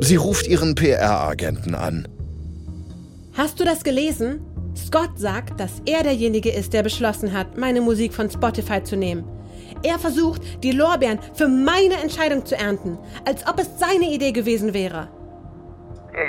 Sie 0.00 0.16
ruft 0.16 0.46
ihren 0.46 0.74
PR-Agenten 0.74 1.74
an. 1.74 2.06
Hast 3.36 3.58
du 3.60 3.64
das 3.64 3.82
gelesen? 3.82 4.40
Scott 4.76 5.18
sagt, 5.18 5.58
dass 5.58 5.80
er 5.86 6.02
derjenige 6.02 6.50
ist, 6.50 6.74
der 6.74 6.82
beschlossen 6.82 7.32
hat, 7.32 7.56
meine 7.56 7.80
Musik 7.80 8.12
von 8.12 8.30
Spotify 8.30 8.82
zu 8.82 8.96
nehmen. 8.96 9.24
Er 9.82 9.98
versucht, 9.98 10.62
die 10.62 10.72
Lorbeeren 10.72 11.18
für 11.34 11.48
meine 11.48 11.94
Entscheidung 12.02 12.44
zu 12.44 12.56
ernten, 12.56 12.98
als 13.26 13.46
ob 13.46 13.58
es 13.58 13.78
seine 13.78 14.06
Idee 14.06 14.32
gewesen 14.32 14.74
wäre. 14.74 15.08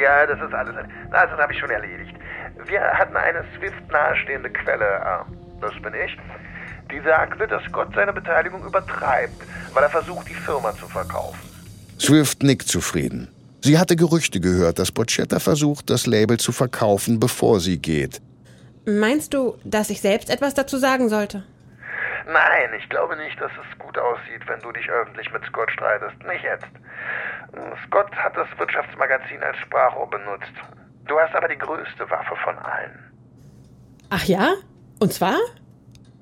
Ja, 0.01 0.25
das 0.25 0.39
ist 0.39 0.53
alles. 0.53 0.75
Na, 1.11 1.25
das 1.25 1.37
habe 1.37 1.53
ich 1.53 1.59
schon 1.59 1.69
erledigt. 1.69 2.15
Wir 2.65 2.81
hatten 2.81 3.15
eine 3.15 3.43
Swift 3.57 3.91
nahestehende 3.91 4.49
Quelle, 4.49 5.05
ah, 5.05 5.25
das 5.61 5.73
bin 5.81 5.93
ich, 5.93 6.17
die 6.91 7.01
sagte, 7.01 7.47
dass 7.47 7.63
Gott 7.71 7.89
seine 7.93 8.13
Beteiligung 8.13 8.65
übertreibt, 8.65 9.41
weil 9.73 9.83
er 9.83 9.89
versucht, 9.89 10.27
die 10.29 10.33
Firma 10.33 10.73
zu 10.75 10.87
verkaufen. 10.87 11.39
Swift 11.99 12.43
nickt 12.43 12.67
zufrieden. 12.67 13.29
Sie 13.67 13.77
hatte 13.77 13.97
Gerüchte 13.97 14.39
gehört, 14.39 14.79
dass 14.79 14.93
Borchetta 14.93 15.39
versucht, 15.39 15.89
das 15.89 16.05
Label 16.05 16.37
zu 16.37 16.53
verkaufen, 16.53 17.19
bevor 17.19 17.59
sie 17.59 17.79
geht. 17.79 18.21
Meinst 18.85 19.33
du, 19.33 19.57
dass 19.65 19.89
ich 19.89 19.99
selbst 19.99 20.29
etwas 20.29 20.53
dazu 20.53 20.77
sagen 20.77 21.09
sollte? 21.09 21.43
Nein, 22.25 22.69
ich 22.79 22.87
glaube 22.87 23.17
nicht, 23.17 23.37
dass 23.41 23.51
es 23.51 23.77
gut 23.77 23.97
aussieht, 23.97 24.47
wenn 24.47 24.61
du 24.61 24.71
dich 24.71 24.89
öffentlich 24.89 25.29
mit 25.33 25.43
Scott 25.43 25.69
streitest. 25.69 26.15
Nicht 26.19 26.45
jetzt. 26.45 26.71
Scott 27.85 28.09
hat 28.15 28.37
das 28.37 28.47
Wirtschaftsmagazin 28.57 29.43
als 29.43 29.57
Sprachrohr 29.57 30.09
benutzt. 30.09 30.53
Du 31.05 31.19
hast 31.19 31.35
aber 31.35 31.49
die 31.49 31.57
größte 31.57 32.09
Waffe 32.09 32.37
von 32.45 32.57
allen. 32.59 32.97
Ach 34.09 34.23
ja? 34.23 34.53
Und 35.01 35.11
zwar? 35.11 35.35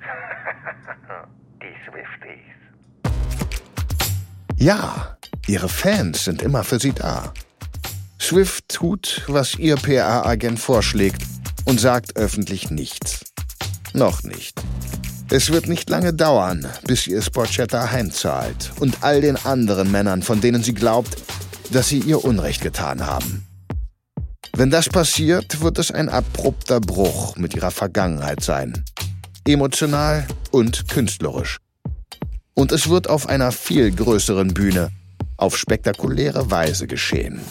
die 1.62 1.76
Swifties. 1.86 2.56
Ja, 4.58 5.16
ihre 5.48 5.70
Fans 5.70 6.26
sind 6.26 6.42
immer 6.42 6.64
für 6.64 6.80
sie 6.80 6.94
da. 6.94 7.34
Swift 8.20 8.70
tut, 8.70 9.24
was 9.28 9.56
ihr 9.56 9.76
PR-Agent 9.76 10.60
vorschlägt 10.60 11.22
und 11.66 11.80
sagt 11.80 12.16
öffentlich 12.16 12.72
nichts. 12.72 13.26
Noch 13.94 14.24
nicht. 14.24 14.62
Es 15.30 15.52
wird 15.52 15.68
nicht 15.68 15.90
lange 15.90 16.14
dauern, 16.14 16.68
bis 16.86 17.08
ihr 17.08 17.22
Sporchetta 17.22 17.92
heimzahlt 17.92 18.72
und 18.80 19.04
all 19.04 19.22
den 19.22 19.38
anderen 19.38 19.92
Männern, 19.92 20.22
von 20.22 20.42
denen 20.42 20.64
sie 20.64 20.74
glaubt, 20.74 21.18
dass 21.72 21.90
sie 21.90 22.00
ihr 22.00 22.24
Unrecht 22.24 22.62
getan 22.62 23.06
haben. 23.06 23.46
Wenn 24.56 24.70
das 24.70 24.88
passiert, 24.88 25.62
wird 25.62 25.80
es 25.80 25.92
ein 25.92 26.10
abrupter 26.10 26.80
Bruch 26.80 27.36
mit 27.36 27.56
ihrer 27.56 27.72
Vergangenheit 27.72 28.42
sein. 28.42 28.86
Emotional 29.48 30.26
und 30.52 30.88
künstlerisch. 30.88 31.58
Und 32.54 32.72
es 32.72 32.88
wird 32.88 33.10
auf 33.10 33.28
einer 33.28 33.52
viel 33.52 33.92
größeren 33.92 34.54
Bühne 34.54 34.92
auf 35.38 35.58
spektakuläre 35.58 36.50
Weise 36.50 36.88
geschehen. 36.88 37.42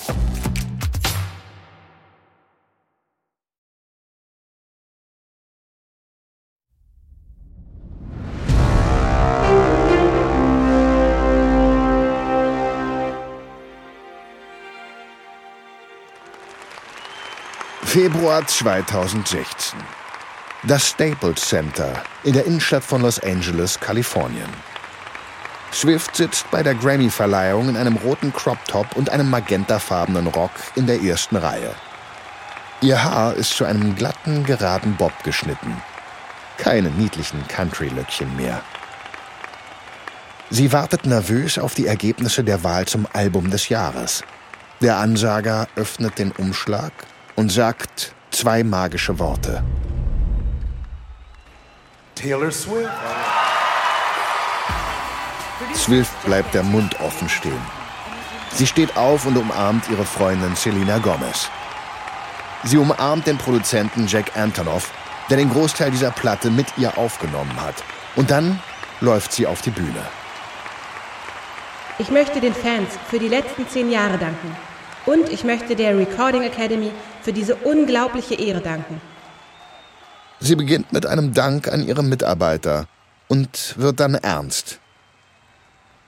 Februar 17.94 18.44
2016. 18.44 19.78
Das 20.64 20.88
Staples 20.88 21.40
Center 21.42 22.02
in 22.24 22.32
der 22.32 22.44
Innenstadt 22.44 22.82
von 22.82 23.02
Los 23.02 23.20
Angeles, 23.20 23.78
Kalifornien. 23.78 24.73
Swift 25.74 26.14
sitzt 26.14 26.50
bei 26.50 26.62
der 26.62 26.74
Grammy-Verleihung 26.74 27.68
in 27.68 27.76
einem 27.76 27.96
roten 27.96 28.32
Crop-Top 28.32 28.96
und 28.96 29.10
einem 29.10 29.28
magentafarbenen 29.28 30.28
Rock 30.28 30.52
in 30.76 30.86
der 30.86 31.02
ersten 31.02 31.36
Reihe. 31.36 31.74
Ihr 32.80 33.02
Haar 33.02 33.34
ist 33.34 33.56
zu 33.56 33.64
einem 33.64 33.96
glatten, 33.96 34.44
geraden 34.44 34.94
Bob 34.96 35.12
geschnitten. 35.24 35.82
Keine 36.58 36.90
niedlichen 36.90 37.46
Country-Löckchen 37.48 38.36
mehr. 38.36 38.62
Sie 40.50 40.72
wartet 40.72 41.06
nervös 41.06 41.58
auf 41.58 41.74
die 41.74 41.86
Ergebnisse 41.86 42.44
der 42.44 42.62
Wahl 42.62 42.86
zum 42.86 43.08
Album 43.12 43.50
des 43.50 43.68
Jahres. 43.68 44.22
Der 44.80 44.98
Ansager 44.98 45.66
öffnet 45.74 46.18
den 46.18 46.30
Umschlag 46.32 46.92
und 47.34 47.50
sagt 47.50 48.14
zwei 48.30 48.62
magische 48.62 49.18
Worte. 49.18 49.64
Taylor 52.14 52.52
Swift. 52.52 53.43
Swift 55.74 56.12
bleibt 56.24 56.54
der 56.54 56.62
Mund 56.62 57.00
offen 57.00 57.28
stehen. 57.28 57.60
Sie 58.52 58.66
steht 58.66 58.96
auf 58.96 59.26
und 59.26 59.36
umarmt 59.36 59.88
ihre 59.90 60.04
Freundin 60.04 60.54
Selena 60.54 60.98
Gomez. 60.98 61.48
Sie 62.64 62.76
umarmt 62.76 63.26
den 63.26 63.36
Produzenten 63.36 64.06
Jack 64.06 64.36
Antonoff, 64.36 64.92
der 65.28 65.36
den 65.36 65.50
Großteil 65.50 65.90
dieser 65.90 66.10
Platte 66.10 66.50
mit 66.50 66.66
ihr 66.76 66.96
aufgenommen 66.96 67.60
hat. 67.60 67.74
Und 68.16 68.30
dann 68.30 68.60
läuft 69.00 69.32
sie 69.32 69.46
auf 69.46 69.62
die 69.62 69.70
Bühne. 69.70 70.02
Ich 71.98 72.10
möchte 72.10 72.40
den 72.40 72.54
Fans 72.54 72.88
für 73.08 73.18
die 73.18 73.28
letzten 73.28 73.68
zehn 73.68 73.90
Jahre 73.90 74.18
danken. 74.18 74.56
Und 75.06 75.28
ich 75.28 75.44
möchte 75.44 75.76
der 75.76 75.96
Recording 75.98 76.42
Academy 76.42 76.90
für 77.22 77.32
diese 77.32 77.56
unglaubliche 77.56 78.34
Ehre 78.34 78.60
danken. 78.60 79.00
Sie 80.40 80.56
beginnt 80.56 80.92
mit 80.92 81.06
einem 81.06 81.34
Dank 81.34 81.68
an 81.68 81.86
ihre 81.86 82.02
Mitarbeiter 82.02 82.86
und 83.28 83.74
wird 83.78 84.00
dann 84.00 84.14
ernst. 84.14 84.80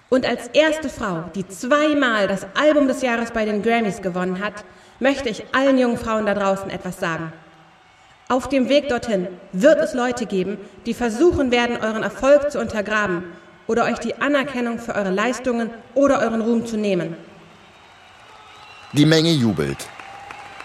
Und 0.08 0.24
als 0.24 0.48
erste 0.48 0.88
Frau, 0.88 1.24
die 1.34 1.46
zweimal 1.48 2.28
das 2.28 2.46
Album 2.54 2.86
des 2.86 3.02
Jahres 3.02 3.32
bei 3.32 3.44
den 3.44 3.62
Grammys 3.62 4.02
gewonnen 4.02 4.40
hat, 4.44 4.64
möchte 5.00 5.28
ich 5.28 5.44
allen 5.52 5.78
jungen 5.78 5.98
Frauen 5.98 6.26
da 6.26 6.34
draußen 6.34 6.70
etwas 6.70 7.00
sagen. 7.00 7.32
Auf 8.28 8.48
dem 8.48 8.68
Weg 8.68 8.88
dorthin 8.88 9.28
wird 9.52 9.80
es 9.80 9.94
Leute 9.94 10.26
geben, 10.26 10.58
die 10.84 10.94
versuchen 10.94 11.50
werden, 11.50 11.76
euren 11.76 12.02
Erfolg 12.02 12.50
zu 12.50 12.60
untergraben 12.60 13.24
oder 13.66 13.84
euch 13.84 13.98
die 13.98 14.14
Anerkennung 14.20 14.78
für 14.78 14.94
eure 14.94 15.10
Leistungen 15.10 15.70
oder 15.94 16.20
euren 16.20 16.40
Ruhm 16.40 16.66
zu 16.66 16.76
nehmen. 16.76 17.16
Die 18.92 19.06
Menge 19.06 19.30
jubelt. 19.30 19.88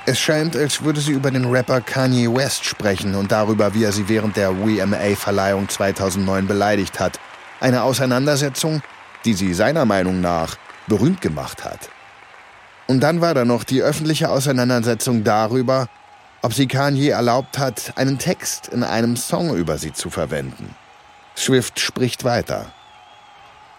Es 0.05 0.19
scheint, 0.19 0.55
als 0.55 0.83
würde 0.83 0.99
sie 0.99 1.11
über 1.11 1.29
den 1.29 1.45
Rapper 1.45 1.81
Kanye 1.81 2.27
West 2.33 2.65
sprechen 2.65 3.13
und 3.13 3.31
darüber, 3.31 3.73
wie 3.73 3.83
er 3.83 3.91
sie 3.91 4.07
während 4.07 4.35
der 4.35 4.51
WMA-Verleihung 4.57 5.69
2009 5.69 6.47
beleidigt 6.47 6.99
hat. 6.99 7.19
Eine 7.59 7.83
Auseinandersetzung, 7.83 8.81
die 9.25 9.33
sie 9.33 9.53
seiner 9.53 9.85
Meinung 9.85 10.21
nach 10.21 10.57
berühmt 10.87 11.21
gemacht 11.21 11.63
hat. 11.63 11.89
Und 12.87 13.01
dann 13.01 13.21
war 13.21 13.33
da 13.33 13.45
noch 13.45 13.63
die 13.63 13.81
öffentliche 13.81 14.29
Auseinandersetzung 14.29 15.23
darüber, 15.23 15.87
ob 16.41 16.53
sie 16.53 16.67
Kanye 16.67 17.09
erlaubt 17.09 17.57
hat, 17.57 17.93
einen 17.95 18.17
Text 18.17 18.67
in 18.67 18.83
einem 18.83 19.15
Song 19.15 19.55
über 19.55 19.77
sie 19.77 19.93
zu 19.93 20.09
verwenden. 20.09 20.75
Swift 21.37 21.79
spricht 21.79 22.23
weiter. 22.23 22.71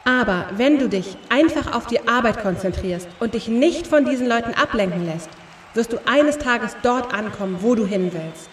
Aber 0.04 0.46
wenn 0.56 0.78
du 0.78 0.88
dich 0.88 1.16
einfach 1.28 1.74
auf 1.74 1.86
die 1.86 2.08
Arbeit 2.08 2.42
konzentrierst 2.42 3.08
und 3.20 3.34
dich 3.34 3.48
nicht 3.48 3.86
von 3.86 4.04
diesen 4.04 4.26
Leuten 4.26 4.54
ablenken 4.54 5.04
lässt, 5.04 5.28
wirst 5.74 5.92
du 5.92 5.98
eines 6.06 6.38
Tages 6.38 6.76
dort 6.82 7.14
ankommen, 7.14 7.58
wo 7.60 7.74
du 7.74 7.86
hin 7.86 8.10
willst. 8.12 8.48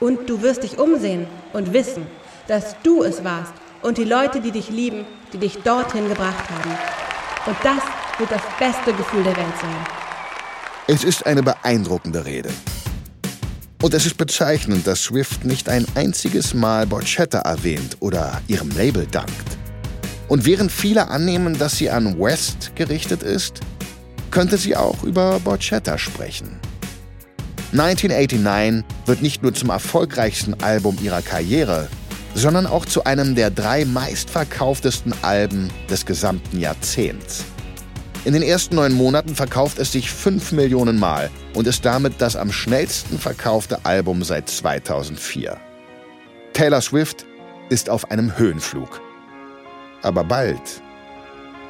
Und 0.00 0.28
du 0.28 0.42
wirst 0.42 0.62
dich 0.62 0.78
umsehen 0.78 1.26
und 1.52 1.72
wissen, 1.72 2.06
dass 2.48 2.76
du 2.82 3.02
es 3.02 3.24
warst 3.24 3.54
und 3.82 3.98
die 3.98 4.04
Leute, 4.04 4.40
die 4.40 4.52
dich 4.52 4.70
lieben, 4.70 5.04
die 5.32 5.38
dich 5.38 5.58
dorthin 5.58 6.08
gebracht 6.08 6.48
haben. 6.48 6.70
Und 7.46 7.56
das 7.62 7.82
wird 8.18 8.30
das 8.30 8.42
beste 8.58 8.92
Gefühl 8.94 9.24
der 9.24 9.36
Welt 9.36 9.58
sein. 9.60 9.86
Es 10.86 11.04
ist 11.04 11.26
eine 11.26 11.42
beeindruckende 11.42 12.24
Rede. 12.24 12.50
Und 13.82 13.94
es 13.94 14.06
ist 14.06 14.16
bezeichnend, 14.16 14.86
dass 14.86 15.02
Swift 15.02 15.44
nicht 15.44 15.68
ein 15.68 15.84
einziges 15.96 16.54
Mal 16.54 16.86
Borchetta 16.86 17.40
erwähnt 17.40 17.96
oder 17.98 18.40
ihrem 18.46 18.70
Label 18.70 19.06
dankt. 19.10 19.58
Und 20.28 20.44
während 20.44 20.70
viele 20.70 21.08
annehmen, 21.08 21.58
dass 21.58 21.78
sie 21.78 21.90
an 21.90 22.18
West 22.18 22.72
gerichtet 22.76 23.24
ist, 23.24 23.60
könnte 24.30 24.56
sie 24.56 24.76
auch 24.76 25.02
über 25.02 25.40
Borchetta 25.40 25.98
sprechen. 25.98 26.60
1989 27.72 28.84
wird 29.06 29.22
nicht 29.22 29.42
nur 29.42 29.52
zum 29.52 29.70
erfolgreichsten 29.70 30.62
Album 30.62 30.96
ihrer 31.02 31.22
Karriere, 31.22 31.88
sondern 32.34 32.66
auch 32.66 32.86
zu 32.86 33.04
einem 33.04 33.34
der 33.34 33.50
drei 33.50 33.84
meistverkauftesten 33.84 35.14
Alben 35.22 35.70
des 35.90 36.06
gesamten 36.06 36.58
Jahrzehnts. 36.58 37.44
In 38.24 38.34
den 38.34 38.42
ersten 38.42 38.76
neun 38.76 38.92
Monaten 38.92 39.34
verkauft 39.34 39.78
es 39.78 39.92
sich 39.92 40.10
fünf 40.10 40.52
Millionen 40.52 40.98
Mal 40.98 41.28
und 41.54 41.66
ist 41.66 41.84
damit 41.84 42.14
das 42.20 42.36
am 42.36 42.52
schnellsten 42.52 43.18
verkaufte 43.18 43.84
Album 43.84 44.22
seit 44.22 44.48
2004. 44.48 45.58
Taylor 46.52 46.80
Swift 46.80 47.26
ist 47.68 47.90
auf 47.90 48.10
einem 48.10 48.38
Höhenflug. 48.38 49.00
Aber 50.02 50.22
bald 50.22 50.82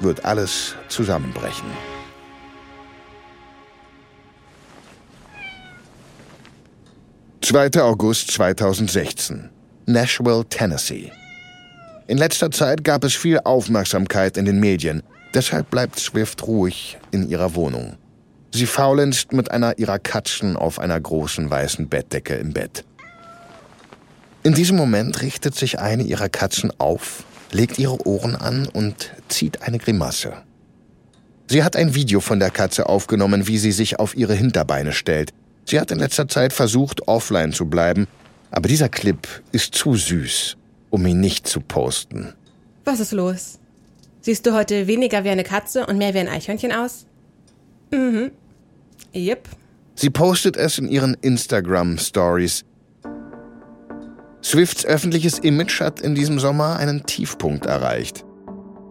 wird 0.00 0.24
alles 0.24 0.74
zusammenbrechen. 0.88 1.68
Zweiter 7.40 7.84
August 7.84 8.30
2016. 8.32 9.50
Nashville, 9.92 10.44
Tennessee. 10.48 11.12
In 12.06 12.18
letzter 12.18 12.50
Zeit 12.50 12.84
gab 12.84 13.04
es 13.04 13.14
viel 13.14 13.38
Aufmerksamkeit 13.38 14.36
in 14.36 14.44
den 14.44 14.58
Medien, 14.58 15.02
deshalb 15.34 15.70
bleibt 15.70 15.98
Swift 15.98 16.46
ruhig 16.46 16.98
in 17.10 17.28
ihrer 17.28 17.54
Wohnung. 17.54 17.96
Sie 18.50 18.66
faulenzt 18.66 19.32
mit 19.32 19.50
einer 19.50 19.78
ihrer 19.78 19.98
Katzen 19.98 20.56
auf 20.56 20.78
einer 20.78 21.00
großen 21.00 21.48
weißen 21.48 21.88
Bettdecke 21.88 22.34
im 22.34 22.52
Bett. 22.52 22.84
In 24.42 24.54
diesem 24.54 24.76
Moment 24.76 25.22
richtet 25.22 25.54
sich 25.54 25.78
eine 25.78 26.02
ihrer 26.02 26.28
Katzen 26.28 26.72
auf 26.78 27.24
legt 27.52 27.78
ihre 27.78 28.06
Ohren 28.06 28.34
an 28.34 28.66
und 28.66 29.10
zieht 29.28 29.62
eine 29.62 29.78
Grimasse. 29.78 30.32
Sie 31.48 31.62
hat 31.62 31.76
ein 31.76 31.94
Video 31.94 32.20
von 32.20 32.40
der 32.40 32.50
Katze 32.50 32.88
aufgenommen, 32.88 33.46
wie 33.46 33.58
sie 33.58 33.72
sich 33.72 33.98
auf 33.98 34.16
ihre 34.16 34.34
Hinterbeine 34.34 34.92
stellt. 34.92 35.32
Sie 35.66 35.78
hat 35.78 35.90
in 35.90 35.98
letzter 35.98 36.28
Zeit 36.28 36.52
versucht, 36.52 37.06
offline 37.08 37.52
zu 37.52 37.66
bleiben, 37.66 38.06
aber 38.52 38.68
dieser 38.68 38.88
Clip 38.88 39.26
ist 39.50 39.74
zu 39.74 39.94
süß, 39.94 40.56
um 40.90 41.04
ihn 41.06 41.20
nicht 41.20 41.48
zu 41.48 41.60
posten. 41.60 42.34
Was 42.84 43.00
ist 43.00 43.12
los? 43.12 43.58
Siehst 44.20 44.46
du 44.46 44.54
heute 44.54 44.86
weniger 44.86 45.24
wie 45.24 45.30
eine 45.30 45.44
Katze 45.44 45.86
und 45.86 45.98
mehr 45.98 46.14
wie 46.14 46.20
ein 46.20 46.28
Eichhörnchen 46.28 46.72
aus? 46.72 47.06
Mhm. 47.90 48.30
Yep. 49.14 49.48
Sie 49.96 50.10
postet 50.10 50.56
es 50.56 50.78
in 50.78 50.88
ihren 50.88 51.14
Instagram-Stories, 51.20 52.64
Swifts 54.44 54.84
öffentliches 54.84 55.38
Image 55.38 55.80
hat 55.80 56.00
in 56.00 56.16
diesem 56.16 56.40
Sommer 56.40 56.76
einen 56.76 57.06
Tiefpunkt 57.06 57.66
erreicht. 57.66 58.24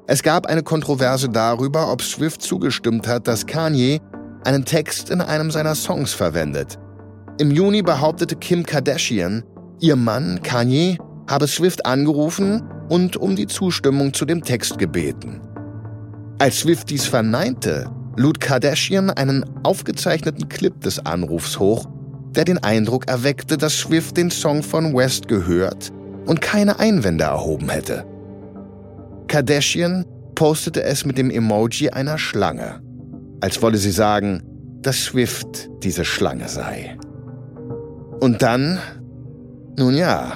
Es 0.08 0.24
gab 0.24 0.46
eine 0.46 0.64
Kontroverse 0.64 1.28
darüber, 1.28 1.92
ob 1.92 2.02
Swift 2.02 2.42
zugestimmt 2.42 3.06
hat, 3.06 3.28
dass 3.28 3.46
Kanye 3.46 4.00
einen 4.46 4.64
Text 4.64 5.10
in 5.10 5.20
einem 5.20 5.52
seiner 5.52 5.76
Songs 5.76 6.14
verwendet. 6.14 6.80
Im 7.38 7.52
Juni 7.52 7.82
behauptete 7.82 8.38
Kim 8.38 8.66
Kardashian, 8.66 9.44
ihr 9.82 9.96
Mann 9.98 10.42
Kanye 10.42 10.98
habe 11.30 11.48
Swift 11.48 11.86
angerufen 11.86 12.64
und 12.90 13.18
um 13.18 13.36
die 13.36 13.48
Zustimmung 13.48 14.14
zu 14.14 14.26
dem 14.26 14.44
Text 14.44 14.78
gebeten. 14.78 15.42
Als 16.40 16.60
Swift 16.62 16.90
dies 16.90 17.06
verneinte, 17.06 17.90
lud 18.16 18.40
Kardashian 18.40 19.10
einen 19.10 19.46
aufgezeichneten 19.64 20.48
Clip 20.50 20.80
des 20.82 21.06
Anrufs 21.06 21.60
hoch 21.60 21.88
der 22.36 22.46
den 22.46 22.64
Eindruck 22.64 23.08
erweckte, 23.08 23.58
dass 23.58 23.78
Swift 23.78 24.18
den 24.18 24.32
Song 24.32 24.64
von 24.64 24.96
West 24.96 25.28
gehört 25.28 25.92
und 26.26 26.42
keine 26.42 26.80
Einwände 26.80 27.26
erhoben 27.26 27.70
hätte. 27.70 28.06
Kardashian 29.28 30.06
postete 30.36 30.84
es 30.84 31.06
mit 31.06 31.18
dem 31.18 31.30
Emoji 31.30 31.90
einer 31.90 32.18
Schlange, 32.18 32.82
als 33.42 33.62
wolle 33.62 33.78
sie 33.78 33.92
sagen, 33.92 34.44
dass 34.82 35.04
Swift 35.04 35.70
diese 35.84 36.06
Schlange 36.06 36.48
sei. 36.48 36.98
Und 38.20 38.42
dann, 38.42 38.80
nun 39.78 39.96
ja, 39.96 40.34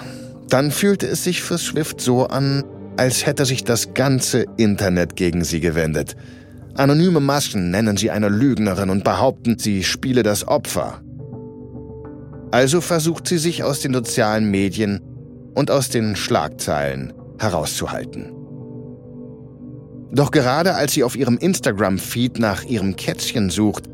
dann 0.49 0.71
fühlte 0.71 1.07
es 1.07 1.23
sich 1.23 1.41
für 1.41 1.57
Swift 1.57 2.01
so 2.01 2.27
an, 2.27 2.63
als 2.97 3.25
hätte 3.25 3.45
sich 3.45 3.63
das 3.63 3.93
ganze 3.93 4.45
Internet 4.57 5.15
gegen 5.15 5.43
sie 5.43 5.59
gewendet. 5.59 6.15
Anonyme 6.75 7.19
Maschen 7.19 7.71
nennen 7.71 7.97
sie 7.97 8.11
eine 8.11 8.29
Lügnerin 8.29 8.89
und 8.89 9.03
behaupten, 9.03 9.57
sie 9.57 9.83
spiele 9.83 10.23
das 10.23 10.47
Opfer. 10.47 11.01
Also 12.51 12.81
versucht 12.81 13.27
sie 13.27 13.37
sich 13.37 13.63
aus 13.63 13.79
den 13.79 13.93
sozialen 13.93 14.49
Medien 14.49 15.01
und 15.53 15.71
aus 15.71 15.89
den 15.89 16.15
Schlagzeilen 16.15 17.13
herauszuhalten. 17.39 18.31
Doch 20.11 20.31
gerade 20.31 20.75
als 20.75 20.93
sie 20.93 21.03
auf 21.03 21.15
ihrem 21.15 21.37
Instagram-Feed 21.37 22.39
nach 22.39 22.63
ihrem 22.63 22.95
Kätzchen 22.95 23.49
sucht, 23.49 23.85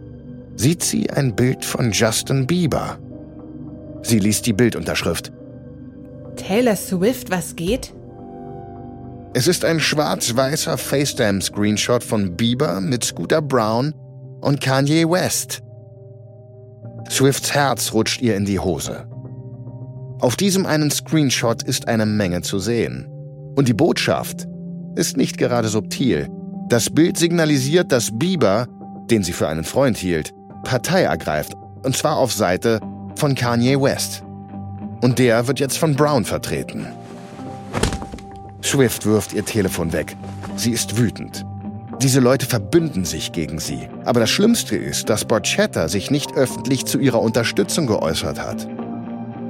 sieht 0.55 0.83
sie 0.83 1.09
ein 1.09 1.35
Bild 1.35 1.65
von 1.65 1.91
Justin 1.91 2.45
Bieber. 2.45 2.99
Sie 4.01 4.19
liest 4.19 4.45
die 4.45 4.53
Bildunterschrift. 4.53 5.31
Taylor 6.35 6.75
Swift, 6.75 7.29
was 7.29 7.55
geht? 7.55 7.93
Es 9.33 9.47
ist 9.47 9.63
ein 9.63 9.79
schwarz-weißer 9.79 10.77
FaceTime-Screenshot 10.77 12.03
von 12.03 12.35
Bieber 12.35 12.81
mit 12.81 13.03
Scooter 13.03 13.41
Brown 13.41 13.93
und 14.41 14.59
Kanye 14.59 15.09
West. 15.09 15.61
Swifts 17.09 17.53
Herz 17.53 17.93
rutscht 17.93 18.21
ihr 18.21 18.35
in 18.35 18.45
die 18.45 18.59
Hose. 18.59 19.07
Auf 20.19 20.35
diesem 20.35 20.65
einen 20.65 20.91
Screenshot 20.91 21.63
ist 21.63 21.87
eine 21.87 22.05
Menge 22.05 22.41
zu 22.41 22.59
sehen. 22.59 23.07
Und 23.55 23.67
die 23.67 23.73
Botschaft 23.73 24.47
ist 24.95 25.17
nicht 25.17 25.37
gerade 25.37 25.67
subtil. 25.67 26.29
Das 26.69 26.89
Bild 26.89 27.17
signalisiert, 27.17 27.91
dass 27.91 28.17
Bieber, 28.17 28.67
den 29.09 29.23
sie 29.23 29.33
für 29.33 29.47
einen 29.47 29.63
Freund 29.63 29.97
hielt, 29.97 30.31
Partei 30.63 31.03
ergreift. 31.03 31.53
Und 31.83 31.95
zwar 31.97 32.17
auf 32.17 32.31
Seite 32.33 32.79
von 33.15 33.35
Kanye 33.35 33.79
West. 33.81 34.23
Und 35.01 35.19
der 35.19 35.47
wird 35.47 35.59
jetzt 35.59 35.77
von 35.77 35.95
Brown 35.95 36.25
vertreten. 36.25 36.87
Swift 38.63 39.05
wirft 39.05 39.33
ihr 39.33 39.43
Telefon 39.43 39.91
weg. 39.93 40.15
Sie 40.55 40.71
ist 40.71 40.97
wütend. 40.97 41.45
Diese 42.01 42.19
Leute 42.19 42.45
verbünden 42.45 43.05
sich 43.05 43.31
gegen 43.31 43.59
sie. 43.59 43.87
Aber 44.05 44.19
das 44.19 44.29
Schlimmste 44.29 44.75
ist, 44.75 45.09
dass 45.09 45.25
Borchetta 45.25 45.87
sich 45.87 46.09
nicht 46.09 46.33
öffentlich 46.33 46.85
zu 46.85 46.99
ihrer 46.99 47.21
Unterstützung 47.21 47.87
geäußert 47.87 48.39
hat. 48.39 48.67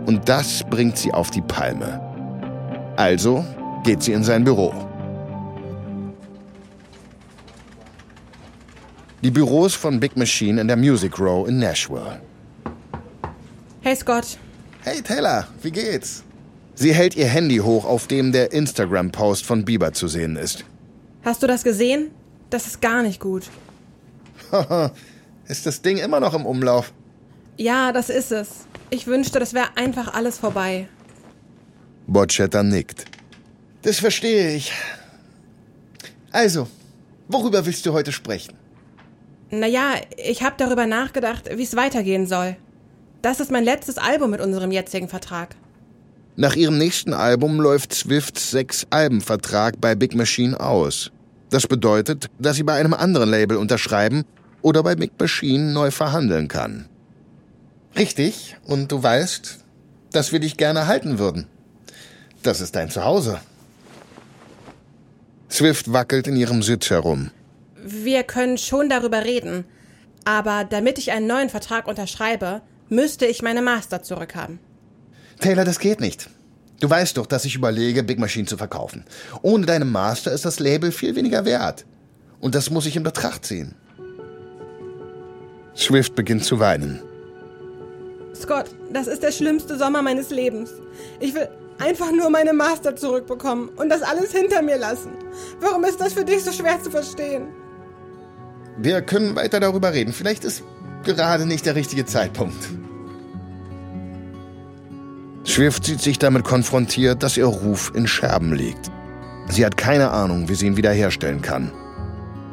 Und 0.05 0.27
das 0.27 0.63
bringt 0.69 0.97
sie 0.97 1.13
auf 1.13 1.31
die 1.31 1.41
Palme. 1.41 2.01
Also 2.97 3.45
geht 3.83 4.03
sie 4.03 4.13
in 4.13 4.23
sein 4.23 4.43
Büro. 4.43 4.73
Die 9.23 9.31
Büros 9.31 9.75
von 9.75 9.99
Big 9.99 10.17
Machine 10.17 10.59
in 10.59 10.67
der 10.67 10.77
Music 10.77 11.19
Row 11.19 11.47
in 11.47 11.59
Nashville. 11.59 12.19
Hey 13.83 13.95
Scott. 13.95 14.37
Hey 14.83 15.01
Taylor, 15.01 15.47
wie 15.63 15.71
geht's? 15.71 16.23
Sie 16.75 16.93
hält 16.93 17.15
ihr 17.15 17.25
Handy 17.25 17.57
hoch, 17.57 17.83
auf 17.83 18.05
dem 18.05 18.31
der 18.31 18.51
Instagram-Post 18.51 19.43
von 19.43 19.65
Bieber 19.65 19.91
zu 19.91 20.07
sehen 20.07 20.35
ist. 20.35 20.65
Hast 21.25 21.41
du 21.41 21.47
das 21.47 21.63
gesehen? 21.63 22.11
Das 22.51 22.67
ist 22.67 22.79
gar 22.79 23.01
nicht 23.01 23.19
gut. 23.19 23.49
ist 25.47 25.65
das 25.65 25.81
Ding 25.81 25.97
immer 25.97 26.19
noch 26.19 26.35
im 26.35 26.45
Umlauf? 26.45 26.93
Ja, 27.57 27.91
das 27.91 28.11
ist 28.11 28.31
es. 28.31 28.67
Ich 28.91 29.07
wünschte, 29.07 29.39
das 29.39 29.55
wäre 29.55 29.75
einfach 29.75 30.13
alles 30.13 30.37
vorbei. 30.37 30.87
Bocchetta 32.05 32.61
nickt. 32.61 33.05
Das 33.81 33.97
verstehe 33.97 34.57
ich. 34.57 34.71
Also, 36.31 36.67
worüber 37.27 37.65
willst 37.65 37.83
du 37.87 37.93
heute 37.93 38.11
sprechen? 38.11 38.53
Naja, 39.49 39.95
ich 40.17 40.43
habe 40.43 40.53
darüber 40.59 40.85
nachgedacht, 40.85 41.49
wie 41.51 41.63
es 41.63 41.75
weitergehen 41.75 42.27
soll. 42.27 42.57
Das 43.21 43.39
ist 43.39 43.51
mein 43.51 43.63
letztes 43.63 43.97
Album 43.97 44.31
mit 44.31 44.41
unserem 44.41 44.71
jetzigen 44.71 45.07
Vertrag. 45.07 45.55
Nach 46.35 46.55
ihrem 46.55 46.77
nächsten 46.77 47.13
Album 47.13 47.59
läuft 47.59 47.93
Swifts 47.93 48.51
Sechs-Alben-Vertrag 48.51 49.79
bei 49.79 49.95
Big 49.95 50.15
Machine 50.15 50.59
aus. 50.59 51.11
Das 51.49 51.67
bedeutet, 51.67 52.27
dass 52.39 52.55
sie 52.55 52.63
bei 52.63 52.73
einem 52.73 52.93
anderen 52.93 53.29
Label 53.29 53.57
unterschreiben 53.57 54.23
oder 54.61 54.81
bei 54.81 54.95
Big 54.95 55.11
Machine 55.19 55.71
neu 55.71 55.91
verhandeln 55.91 56.47
kann. 56.47 56.87
Richtig, 57.95 58.55
und 58.65 58.91
du 58.91 59.03
weißt, 59.03 59.59
dass 60.13 60.31
wir 60.31 60.39
dich 60.39 60.57
gerne 60.57 60.87
halten 60.87 61.19
würden. 61.19 61.47
Das 62.41 62.61
ist 62.61 62.75
dein 62.75 62.89
Zuhause. 62.89 63.39
Swift 65.49 65.91
wackelt 65.91 66.27
in 66.27 66.37
ihrem 66.37 66.63
Sitz 66.63 66.89
herum. 66.89 67.29
Wir 67.83 68.23
können 68.23 68.57
schon 68.57 68.89
darüber 68.89 69.25
reden, 69.25 69.65
aber 70.23 70.63
damit 70.63 70.97
ich 70.97 71.11
einen 71.11 71.27
neuen 71.27 71.49
Vertrag 71.49 71.87
unterschreibe, 71.87 72.61
müsste 72.91 73.25
ich 73.25 73.41
meine 73.41 73.61
Master 73.61 74.03
zurückhaben. 74.03 74.59
Taylor, 75.39 75.63
das 75.63 75.79
geht 75.79 76.01
nicht. 76.01 76.29
Du 76.81 76.89
weißt 76.89 77.17
doch, 77.17 77.25
dass 77.25 77.45
ich 77.45 77.55
überlege, 77.55 78.03
Big 78.03 78.19
Machine 78.19 78.45
zu 78.45 78.57
verkaufen. 78.57 79.05
Ohne 79.41 79.65
deine 79.65 79.85
Master 79.85 80.31
ist 80.31 80.45
das 80.45 80.59
Label 80.59 80.91
viel 80.91 81.15
weniger 81.15 81.45
wert. 81.45 81.85
Und 82.39 82.53
das 82.53 82.69
muss 82.69 82.85
ich 82.85 82.95
in 82.95 83.03
Betracht 83.03 83.45
ziehen. 83.45 83.75
Swift 85.75 86.15
beginnt 86.15 86.43
zu 86.43 86.59
weinen. 86.59 87.01
Scott, 88.35 88.65
das 88.91 89.07
ist 89.07 89.23
der 89.23 89.31
schlimmste 89.31 89.77
Sommer 89.77 90.01
meines 90.01 90.29
Lebens. 90.29 90.71
Ich 91.19 91.33
will 91.33 91.47
einfach 91.79 92.11
nur 92.11 92.29
meine 92.29 92.51
Master 92.51 92.95
zurückbekommen 92.95 93.69
und 93.69 93.89
das 93.89 94.01
alles 94.01 94.31
hinter 94.31 94.61
mir 94.61 94.77
lassen. 94.77 95.11
Warum 95.61 95.83
ist 95.85 96.01
das 96.01 96.13
für 96.13 96.25
dich 96.25 96.43
so 96.43 96.51
schwer 96.51 96.81
zu 96.81 96.91
verstehen? 96.91 97.47
Wir 98.77 99.01
können 99.01 99.35
weiter 99.35 99.59
darüber 99.59 99.93
reden. 99.93 100.13
Vielleicht 100.13 100.43
ist 100.43 100.63
gerade 101.03 101.45
nicht 101.45 101.65
der 101.65 101.75
richtige 101.75 102.05
Zeitpunkt. 102.05 102.69
Swift 105.45 105.85
sieht 105.85 106.01
sich 106.01 106.19
damit 106.19 106.43
konfrontiert, 106.43 107.23
dass 107.23 107.35
ihr 107.35 107.45
Ruf 107.45 107.91
in 107.93 108.07
Scherben 108.07 108.53
liegt. 108.53 108.91
Sie 109.49 109.65
hat 109.65 109.75
keine 109.75 110.11
Ahnung, 110.11 110.47
wie 110.47 110.55
sie 110.55 110.67
ihn 110.67 110.77
wiederherstellen 110.77 111.41
kann. 111.41 111.71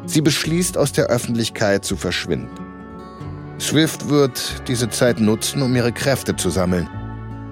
Sie 0.07 0.21
beschließt, 0.21 0.79
aus 0.79 0.93
der 0.93 1.07
Öffentlichkeit 1.07 1.85
zu 1.85 1.97
verschwinden. 1.97 2.49
Swift 3.61 4.09
wird 4.09 4.63
diese 4.69 4.89
Zeit 4.89 5.21
nutzen, 5.21 5.63
um 5.63 5.77
ihre 5.77 5.93
Kräfte 5.93 6.35
zu 6.35 6.49
sammeln. 6.49 6.89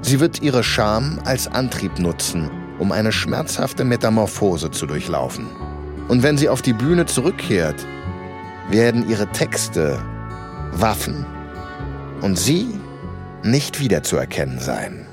Sie 0.02 0.20
wird 0.20 0.40
ihre 0.40 0.64
Scham 0.64 1.20
als 1.24 1.48
Antrieb 1.48 1.98
nutzen, 1.98 2.50
um 2.78 2.92
eine 2.92 3.12
schmerzhafte 3.12 3.85
Metamorphose 3.85 4.70
zu 4.70 4.87
durchlaufen. 4.87 5.46
Und 6.09 6.22
wenn 6.22 6.38
sie 6.38 6.48
auf 6.48 6.62
die 6.62 6.72
Bühne 6.72 7.06
zurückkehrt, 7.06 7.85
werden 8.70 9.09
ihre 9.09 9.26
Texte 9.28 9.98
Waffen 10.72 11.24
und 12.22 12.38
sie 12.38 12.68
nicht 13.42 13.81
wiederzuerkennen 13.81 14.59
sein. 14.59 15.07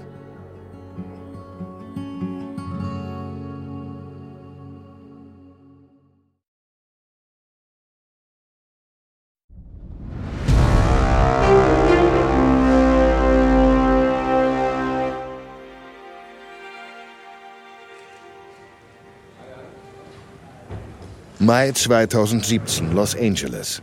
Mai 21.39 21.73
2017, 21.73 22.93
Los 22.93 23.15
Angeles. 23.17 23.81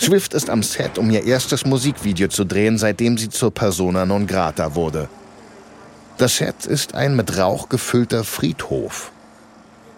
Swift 0.00 0.32
ist 0.32 0.48
am 0.48 0.62
Set, 0.62 0.96
um 0.96 1.10
ihr 1.10 1.24
erstes 1.24 1.66
Musikvideo 1.66 2.28
zu 2.28 2.44
drehen, 2.44 2.78
seitdem 2.78 3.18
sie 3.18 3.28
zur 3.28 3.52
Persona 3.52 4.06
non 4.06 4.26
grata 4.26 4.74
wurde. 4.74 5.08
Das 6.18 6.36
Set 6.36 6.66
ist 6.66 6.94
ein 6.94 7.16
mit 7.16 7.36
Rauch 7.36 7.68
gefüllter 7.68 8.24
Friedhof. 8.24 9.12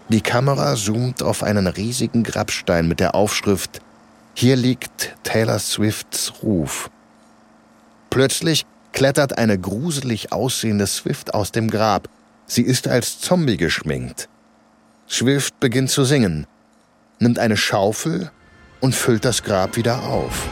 Die 0.08 0.22
Kamera 0.22 0.74
zoomt 0.74 1.22
auf 1.22 1.42
einen 1.42 1.66
riesigen 1.66 2.24
Grabstein 2.24 2.88
mit 2.88 2.98
der 2.98 3.14
Aufschrift 3.14 3.80
Hier 4.34 4.56
liegt 4.56 5.14
Taylor 5.22 5.58
Swifts 5.58 6.32
Ruf. 6.42 6.90
Plötzlich 8.08 8.64
klettert 8.92 9.38
eine 9.38 9.58
gruselig 9.58 10.32
aussehende 10.32 10.86
Swift 10.86 11.34
aus 11.34 11.52
dem 11.52 11.70
Grab. 11.70 12.08
Sie 12.46 12.62
ist 12.62 12.88
als 12.88 13.20
Zombie 13.20 13.56
geschminkt. 13.56 14.28
Swift 15.08 15.60
beginnt 15.60 15.90
zu 15.90 16.04
singen, 16.04 16.46
nimmt 17.18 17.38
eine 17.38 17.56
Schaufel 17.56 18.30
und 18.80 18.94
füllt 18.94 19.24
das 19.24 19.42
Grab 19.42 19.76
wieder 19.76 20.02
auf. 20.04 20.48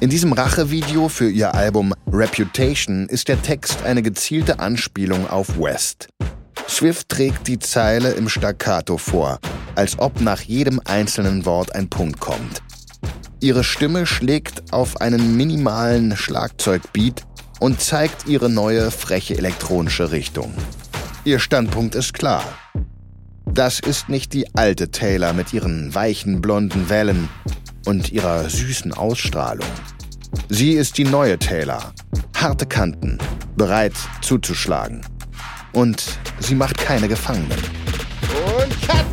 In 0.00 0.08
diesem 0.08 0.32
Rachevideo 0.32 1.10
für 1.10 1.28
ihr 1.28 1.54
Album 1.54 1.92
Reputation 2.10 3.06
ist 3.06 3.28
der 3.28 3.42
Text 3.42 3.84
eine 3.84 4.00
gezielte 4.00 4.58
Anspielung 4.58 5.28
auf 5.28 5.58
West. 5.58 6.08
Swift 6.66 7.10
trägt 7.10 7.46
die 7.48 7.58
Zeile 7.58 8.12
im 8.12 8.30
Staccato 8.30 8.96
vor, 8.96 9.40
als 9.74 9.98
ob 9.98 10.22
nach 10.22 10.40
jedem 10.40 10.80
einzelnen 10.86 11.44
Wort 11.44 11.74
ein 11.74 11.90
Punkt 11.90 12.18
kommt. 12.18 12.62
Ihre 13.40 13.62
Stimme 13.62 14.06
schlägt 14.06 14.72
auf 14.72 15.02
einen 15.02 15.36
minimalen 15.36 16.16
Schlagzeugbeat 16.16 17.22
und 17.60 17.80
zeigt 17.80 18.26
ihre 18.26 18.50
neue, 18.50 18.90
freche 18.90 19.38
elektronische 19.38 20.10
Richtung. 20.10 20.52
Ihr 21.24 21.38
Standpunkt 21.38 21.94
ist 21.94 22.14
klar. 22.14 22.42
Das 23.44 23.78
ist 23.78 24.08
nicht 24.08 24.32
die 24.32 24.54
alte 24.54 24.90
Taylor 24.90 25.32
mit 25.32 25.52
ihren 25.52 25.94
weichen 25.94 26.40
blonden 26.40 26.88
Wellen 26.88 27.28
und 27.86 28.10
ihrer 28.10 28.48
süßen 28.48 28.94
Ausstrahlung. 28.94 29.68
Sie 30.48 30.72
ist 30.72 30.98
die 30.98 31.04
neue 31.04 31.38
Taylor. 31.38 31.92
Harte 32.36 32.66
Kanten, 32.66 33.18
bereit 33.56 33.94
zuzuschlagen. 34.22 35.02
Und 35.72 36.02
sie 36.40 36.54
macht 36.54 36.78
keine 36.78 37.08
Gefangenen. 37.08 37.58
Und 38.56 38.88
cut! 38.88 39.04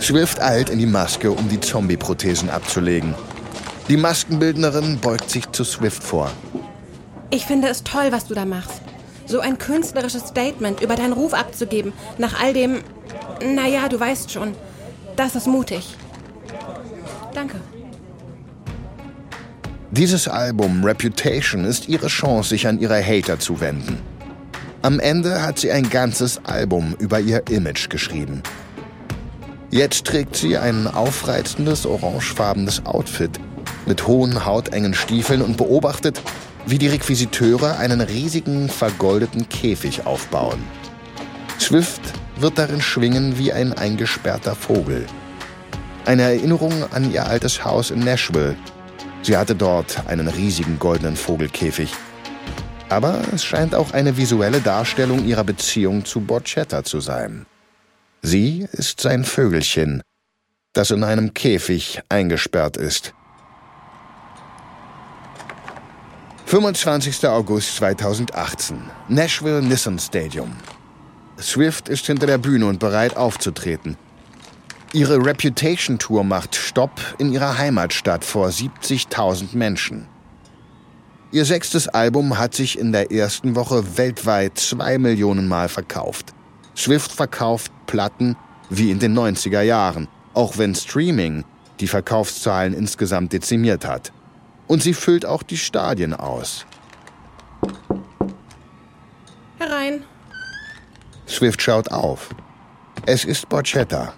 Swift 0.00 0.40
eilt 0.40 0.68
in 0.68 0.78
die 0.78 0.86
Maske, 0.86 1.30
um 1.30 1.48
die 1.48 1.60
Zombie-Prothesen 1.60 2.50
abzulegen. 2.50 3.14
Die 3.88 3.96
Maskenbildnerin 3.96 4.98
beugt 4.98 5.28
sich 5.30 5.50
zu 5.50 5.64
Swift 5.64 6.02
vor. 6.02 6.30
Ich 7.30 7.46
finde 7.46 7.68
es 7.68 7.82
toll, 7.82 8.08
was 8.10 8.26
du 8.26 8.34
da 8.34 8.44
machst. 8.44 8.80
So 9.26 9.40
ein 9.40 9.58
künstlerisches 9.58 10.28
Statement 10.28 10.80
über 10.80 10.94
deinen 10.94 11.12
Ruf 11.12 11.34
abzugeben, 11.34 11.92
nach 12.18 12.40
all 12.40 12.52
dem. 12.52 12.80
Naja, 13.44 13.88
du 13.88 13.98
weißt 13.98 14.30
schon. 14.30 14.54
Das 15.16 15.34
ist 15.34 15.46
mutig. 15.46 15.96
Danke. 17.34 17.60
Dieses 19.90 20.28
Album 20.28 20.84
Reputation 20.84 21.64
ist 21.64 21.88
ihre 21.88 22.06
Chance, 22.06 22.50
sich 22.50 22.66
an 22.66 22.78
ihre 22.78 23.04
Hater 23.04 23.38
zu 23.38 23.60
wenden. 23.60 23.98
Am 24.80 25.00
Ende 25.00 25.42
hat 25.42 25.58
sie 25.58 25.70
ein 25.70 25.88
ganzes 25.90 26.40
Album 26.44 26.94
über 26.98 27.20
ihr 27.20 27.42
Image 27.50 27.90
geschrieben. 27.90 28.42
Jetzt 29.70 30.06
trägt 30.06 30.36
sie 30.36 30.56
ein 30.56 30.86
aufreizendes 30.86 31.86
orangefarbenes 31.86 32.84
Outfit 32.84 33.38
mit 33.86 34.06
hohen 34.06 34.44
hautengen 34.44 34.94
Stiefeln 34.94 35.42
und 35.42 35.56
beobachtet, 35.56 36.20
wie 36.66 36.78
die 36.78 36.88
Requisiteure 36.88 37.78
einen 37.78 38.00
riesigen 38.00 38.68
vergoldeten 38.68 39.48
Käfig 39.48 40.06
aufbauen. 40.06 40.62
Swift 41.58 42.02
wird 42.36 42.58
darin 42.58 42.80
schwingen 42.80 43.38
wie 43.38 43.52
ein 43.52 43.72
eingesperrter 43.72 44.54
Vogel. 44.54 45.06
Eine 46.04 46.22
Erinnerung 46.22 46.72
an 46.92 47.12
ihr 47.12 47.26
altes 47.26 47.64
Haus 47.64 47.90
in 47.90 48.00
Nashville, 48.00 48.56
Sie 49.24 49.36
hatte 49.36 49.54
dort 49.54 50.04
einen 50.08 50.26
riesigen 50.26 50.80
goldenen 50.80 51.14
Vogelkäfig. 51.14 51.92
Aber 52.88 53.22
es 53.32 53.44
scheint 53.44 53.74
auch 53.74 53.92
eine 53.92 54.16
visuelle 54.16 54.60
Darstellung 54.60 55.24
ihrer 55.24 55.44
Beziehung 55.44 56.04
zu 56.04 56.20
Borchetta 56.20 56.82
zu 56.82 57.00
sein. 57.00 57.46
Sie 58.20 58.66
ist 58.72 59.00
sein 59.00 59.24
Vögelchen, 59.24 60.02
das 60.72 60.90
in 60.90 61.04
einem 61.04 61.34
Käfig 61.34 62.02
eingesperrt 62.08 62.76
ist. 62.76 63.14
25. 66.52 67.26
August 67.28 67.76
2018. 67.76 68.76
Nashville 69.08 69.62
Nissan 69.62 69.98
Stadium. 69.98 70.52
Swift 71.40 71.88
ist 71.88 72.04
hinter 72.04 72.26
der 72.26 72.36
Bühne 72.36 72.66
und 72.66 72.78
bereit 72.78 73.16
aufzutreten. 73.16 73.96
Ihre 74.92 75.24
Reputation-Tour 75.24 76.24
macht 76.24 76.54
Stopp 76.54 77.00
in 77.16 77.32
ihrer 77.32 77.56
Heimatstadt 77.56 78.22
vor 78.22 78.48
70.000 78.48 79.56
Menschen. 79.56 80.08
Ihr 81.30 81.46
sechstes 81.46 81.88
Album 81.88 82.38
hat 82.38 82.54
sich 82.54 82.78
in 82.78 82.92
der 82.92 83.10
ersten 83.10 83.54
Woche 83.54 83.96
weltweit 83.96 84.58
zwei 84.58 84.98
Millionen 84.98 85.48
Mal 85.48 85.70
verkauft. 85.70 86.34
Swift 86.76 87.12
verkauft 87.12 87.72
Platten 87.86 88.36
wie 88.68 88.90
in 88.90 88.98
den 88.98 89.18
90er 89.18 89.62
Jahren, 89.62 90.06
auch 90.34 90.58
wenn 90.58 90.74
Streaming 90.74 91.44
die 91.80 91.88
Verkaufszahlen 91.88 92.74
insgesamt 92.74 93.32
dezimiert 93.32 93.86
hat. 93.86 94.12
Und 94.72 94.82
sie 94.82 94.94
füllt 94.94 95.26
auch 95.26 95.42
die 95.42 95.58
Stadien 95.58 96.14
aus. 96.14 96.64
Herein. 99.58 100.02
Swift 101.28 101.60
schaut 101.60 101.92
auf. 101.92 102.30
Es 103.04 103.26
ist 103.26 103.50
Borchetta. 103.50 104.14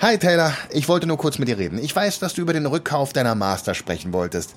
Hi 0.00 0.18
Taylor, 0.18 0.52
ich 0.70 0.88
wollte 0.88 1.08
nur 1.08 1.18
kurz 1.18 1.40
mit 1.40 1.48
dir 1.48 1.58
reden. 1.58 1.82
Ich 1.82 1.96
weiß, 1.96 2.20
dass 2.20 2.34
du 2.34 2.42
über 2.42 2.52
den 2.52 2.64
Rückkauf 2.64 3.12
deiner 3.12 3.34
Master 3.34 3.74
sprechen 3.74 4.12
wolltest. 4.12 4.54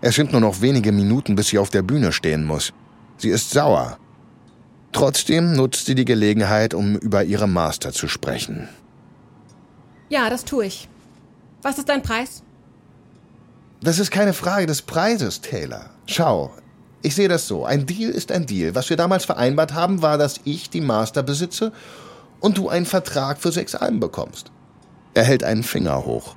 Es 0.00 0.16
sind 0.16 0.32
nur 0.32 0.40
noch 0.40 0.60
wenige 0.60 0.90
Minuten, 0.90 1.36
bis 1.36 1.46
sie 1.46 1.58
auf 1.58 1.70
der 1.70 1.82
Bühne 1.82 2.10
stehen 2.10 2.44
muss. 2.44 2.72
Sie 3.18 3.28
ist 3.28 3.50
sauer. 3.50 3.96
Trotzdem 4.90 5.52
nutzt 5.52 5.86
sie 5.86 5.94
die 5.94 6.04
Gelegenheit, 6.04 6.74
um 6.74 6.96
über 6.96 7.22
ihre 7.22 7.46
Master 7.46 7.92
zu 7.92 8.08
sprechen. 8.08 8.68
Ja, 10.08 10.28
das 10.30 10.44
tue 10.44 10.66
ich. 10.66 10.88
Was 11.62 11.78
ist 11.78 11.88
dein 11.88 12.02
Preis? 12.02 12.42
Das 13.82 13.98
ist 13.98 14.12
keine 14.12 14.32
Frage 14.32 14.66
des 14.66 14.80
Preises, 14.82 15.40
Taylor. 15.40 15.90
Schau, 16.06 16.52
ich 17.02 17.16
sehe 17.16 17.28
das 17.28 17.48
so. 17.48 17.64
Ein 17.64 17.84
Deal 17.84 18.10
ist 18.10 18.30
ein 18.30 18.46
Deal. 18.46 18.76
Was 18.76 18.88
wir 18.90 18.96
damals 18.96 19.24
vereinbart 19.24 19.74
haben, 19.74 20.02
war, 20.02 20.18
dass 20.18 20.40
ich 20.44 20.70
die 20.70 20.80
Master 20.80 21.24
besitze 21.24 21.72
und 22.38 22.58
du 22.58 22.68
einen 22.68 22.86
Vertrag 22.86 23.38
für 23.38 23.50
sechs 23.50 23.74
Alben 23.74 23.98
bekommst. 23.98 24.52
Er 25.14 25.24
hält 25.24 25.42
einen 25.42 25.64
Finger 25.64 26.06
hoch. 26.06 26.36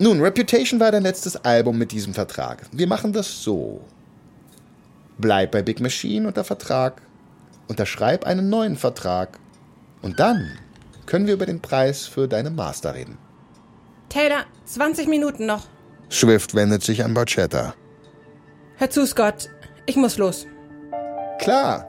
Nun, 0.00 0.20
Reputation 0.20 0.80
war 0.80 0.90
dein 0.90 1.04
letztes 1.04 1.36
Album 1.36 1.78
mit 1.78 1.92
diesem 1.92 2.14
Vertrag. 2.14 2.66
Wir 2.72 2.88
machen 2.88 3.12
das 3.12 3.44
so. 3.44 3.82
Bleib 5.18 5.52
bei 5.52 5.62
Big 5.62 5.80
Machine 5.80 6.26
unter 6.26 6.42
Vertrag, 6.42 7.02
unterschreib 7.68 8.24
einen 8.24 8.48
neuen 8.48 8.76
Vertrag 8.76 9.38
und 10.02 10.18
dann 10.18 10.58
können 11.06 11.26
wir 11.26 11.34
über 11.34 11.46
den 11.46 11.60
Preis 11.60 12.06
für 12.06 12.26
deine 12.26 12.50
Master 12.50 12.94
reden. 12.94 13.18
Taylor, 14.08 14.46
20 14.64 15.06
Minuten 15.06 15.46
noch. 15.46 15.66
Swift 16.10 16.54
wendet 16.54 16.82
sich 16.82 17.04
an 17.04 17.14
Borchetta. 17.14 17.74
Hör 18.76 18.90
zu, 18.90 19.06
Scott. 19.06 19.48
Ich 19.86 19.96
muss 19.96 20.18
los. 20.18 20.46
Klar. 21.38 21.88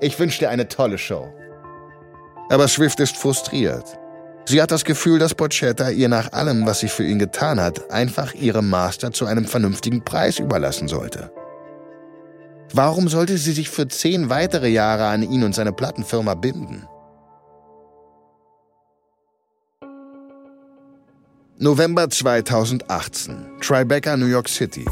Ich 0.00 0.18
wünsche 0.18 0.40
dir 0.40 0.50
eine 0.50 0.68
tolle 0.68 0.98
Show. 0.98 1.32
Aber 2.50 2.68
Swift 2.68 3.00
ist 3.00 3.16
frustriert. 3.16 3.98
Sie 4.46 4.60
hat 4.60 4.70
das 4.70 4.84
Gefühl, 4.84 5.18
dass 5.18 5.34
Borchetta 5.34 5.90
ihr 5.90 6.08
nach 6.08 6.32
allem, 6.32 6.66
was 6.66 6.80
sie 6.80 6.88
für 6.88 7.04
ihn 7.04 7.18
getan 7.18 7.60
hat, 7.60 7.90
einfach 7.90 8.34
ihre 8.34 8.62
Master 8.62 9.12
zu 9.12 9.24
einem 9.24 9.46
vernünftigen 9.46 10.04
Preis 10.04 10.38
überlassen 10.38 10.88
sollte. 10.88 11.32
Warum 12.72 13.08
sollte 13.08 13.38
sie 13.38 13.52
sich 13.52 13.70
für 13.70 13.88
zehn 13.88 14.28
weitere 14.30 14.68
Jahre 14.68 15.06
an 15.06 15.22
ihn 15.22 15.44
und 15.44 15.54
seine 15.54 15.72
Plattenfirma 15.72 16.34
binden? 16.34 16.86
November 21.58 22.10
2018, 22.10 23.60
Tribeca, 23.60 24.16
New 24.16 24.26
York 24.26 24.48
City. 24.48 24.84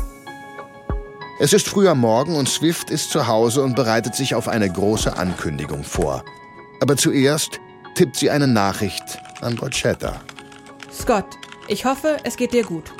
Es 1.40 1.52
ist 1.52 1.68
früher 1.68 1.96
Morgen 1.96 2.36
und 2.36 2.48
Swift 2.48 2.88
ist 2.88 3.10
zu 3.10 3.26
Hause 3.26 3.64
und 3.64 3.74
bereitet 3.74 4.14
sich 4.14 4.36
auf 4.36 4.46
eine 4.46 4.70
große 4.70 5.16
Ankündigung 5.16 5.82
vor. 5.82 6.24
Aber 6.80 6.96
zuerst 6.96 7.58
tippt 7.96 8.14
sie 8.14 8.30
eine 8.30 8.46
Nachricht 8.46 9.02
an 9.40 9.56
Borchetta. 9.56 10.20
Scott, 10.92 11.26
ich 11.66 11.84
hoffe, 11.84 12.18
es 12.22 12.36
geht 12.36 12.52
dir 12.52 12.62
gut. 12.62 12.92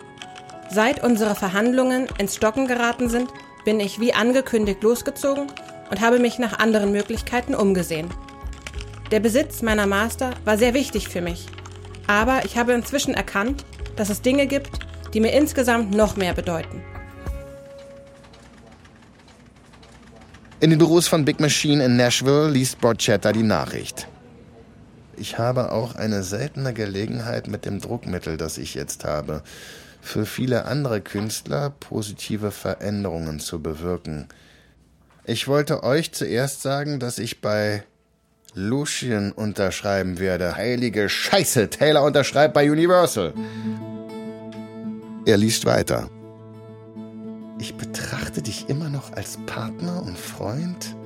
Seit 0.68 1.04
unsere 1.04 1.36
Verhandlungen 1.36 2.08
ins 2.18 2.34
Stocken 2.34 2.66
geraten 2.66 3.08
sind, 3.08 3.30
bin 3.64 3.78
ich 3.78 4.00
wie 4.00 4.12
angekündigt 4.12 4.82
losgezogen 4.82 5.46
und 5.88 6.00
habe 6.00 6.18
mich 6.18 6.40
nach 6.40 6.58
anderen 6.58 6.90
Möglichkeiten 6.90 7.54
umgesehen. 7.54 8.08
Der 9.12 9.20
Besitz 9.20 9.62
meiner 9.62 9.86
Master 9.86 10.32
war 10.44 10.58
sehr 10.58 10.74
wichtig 10.74 11.08
für 11.08 11.20
mich, 11.20 11.46
aber 12.06 12.44
ich 12.44 12.56
habe 12.56 12.72
inzwischen 12.72 13.14
erkannt, 13.14 13.64
dass 13.96 14.10
es 14.10 14.22
Dinge 14.22 14.46
gibt, 14.46 14.70
die 15.14 15.20
mir 15.20 15.32
insgesamt 15.32 15.94
noch 15.94 16.16
mehr 16.16 16.34
bedeuten. 16.34 16.82
In 20.60 20.70
den 20.70 20.78
Büros 20.78 21.08
von 21.08 21.24
Big 21.24 21.40
Machine 21.40 21.84
in 21.84 21.96
Nashville 21.96 22.48
liest 22.48 22.80
Borchetta 22.80 23.32
die 23.32 23.42
Nachricht. 23.42 24.06
Ich 25.16 25.38
habe 25.38 25.72
auch 25.72 25.96
eine 25.96 26.22
seltene 26.22 26.72
Gelegenheit 26.72 27.48
mit 27.48 27.64
dem 27.64 27.80
Druckmittel, 27.80 28.36
das 28.36 28.58
ich 28.58 28.74
jetzt 28.74 29.04
habe, 29.04 29.42
für 30.00 30.26
viele 30.26 30.64
andere 30.64 31.00
Künstler 31.00 31.70
positive 31.70 32.50
Veränderungen 32.50 33.40
zu 33.40 33.60
bewirken. 33.60 34.28
Ich 35.24 35.46
wollte 35.46 35.84
euch 35.84 36.12
zuerst 36.12 36.62
sagen, 36.62 36.98
dass 36.98 37.18
ich 37.18 37.40
bei 37.40 37.84
Lucien 38.54 39.32
unterschreiben 39.32 40.18
werde. 40.18 40.56
Heilige 40.56 41.08
Scheiße, 41.08 41.70
Taylor 41.70 42.04
unterschreibt 42.04 42.52
bei 42.52 42.70
Universal. 42.70 43.32
Er 45.24 45.36
liest 45.38 45.64
weiter. 45.64 46.10
Ich 47.58 47.76
betrachte 47.76 48.42
dich 48.42 48.68
immer 48.68 48.90
noch 48.90 49.12
als 49.12 49.38
Partner 49.46 50.02
und 50.02 50.18
Freund. 50.18 50.96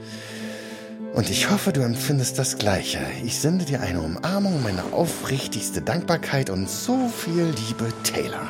Und 1.14 1.30
ich 1.30 1.50
hoffe, 1.50 1.72
du 1.72 1.82
empfindest 1.82 2.38
das 2.38 2.58
Gleiche. 2.58 2.98
Ich 3.24 3.38
sende 3.38 3.64
dir 3.64 3.80
eine 3.80 4.00
Umarmung, 4.00 4.62
meine 4.62 4.82
aufrichtigste 4.92 5.82
Dankbarkeit 5.82 6.50
und 6.50 6.68
so 6.68 7.08
viel 7.08 7.44
Liebe, 7.44 7.92
Taylor. 8.02 8.48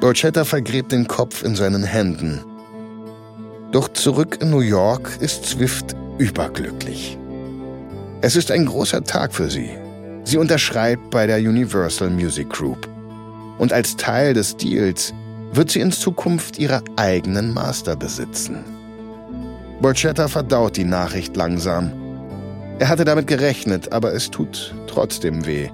Borchetta 0.00 0.44
vergräbt 0.44 0.90
den 0.90 1.06
Kopf 1.06 1.44
in 1.44 1.54
seinen 1.54 1.84
Händen. 1.84 2.40
Doch 3.72 3.88
zurück 3.88 4.38
in 4.40 4.50
New 4.50 4.60
York 4.60 5.10
ist 5.20 5.46
Swift 5.46 5.94
überglücklich. 6.18 7.18
Es 8.20 8.36
ist 8.36 8.50
ein 8.50 8.66
großer 8.66 9.02
Tag 9.04 9.32
für 9.34 9.50
sie. 9.50 9.70
Sie 10.24 10.38
unterschreibt 10.38 11.10
bei 11.10 11.26
der 11.26 11.38
Universal 11.38 12.10
Music 12.10 12.48
Group. 12.50 12.88
Und 13.58 13.72
als 13.72 13.96
Teil 13.96 14.34
des 14.34 14.56
Deals 14.56 15.12
wird 15.52 15.70
sie 15.70 15.80
in 15.80 15.92
Zukunft 15.92 16.58
ihre 16.58 16.82
eigenen 16.96 17.52
Master 17.52 17.96
besitzen. 17.96 18.64
Borchetta 19.80 20.28
verdaut 20.28 20.76
die 20.76 20.84
Nachricht 20.84 21.36
langsam. 21.36 21.90
Er 22.78 22.88
hatte 22.88 23.04
damit 23.04 23.26
gerechnet, 23.26 23.92
aber 23.92 24.14
es 24.14 24.30
tut 24.30 24.74
trotzdem 24.86 25.44
weh. 25.44 25.68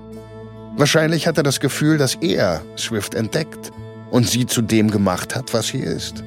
Wahrscheinlich 0.77 1.27
hat 1.27 1.37
er 1.37 1.43
das 1.43 1.61
Gefühl, 1.61 1.99
dass 1.99 2.15
er 2.17 2.63
Swift 2.77 3.15
entdeckt 3.15 3.71
und 4.11 4.29
sie 4.29 4.47
zu 4.47 4.63
dem 4.63 4.91
gemacht 4.91 5.37
hat, 5.37 5.53
was 5.53 5.69
sie 5.69 5.81
ist. 5.81 6.25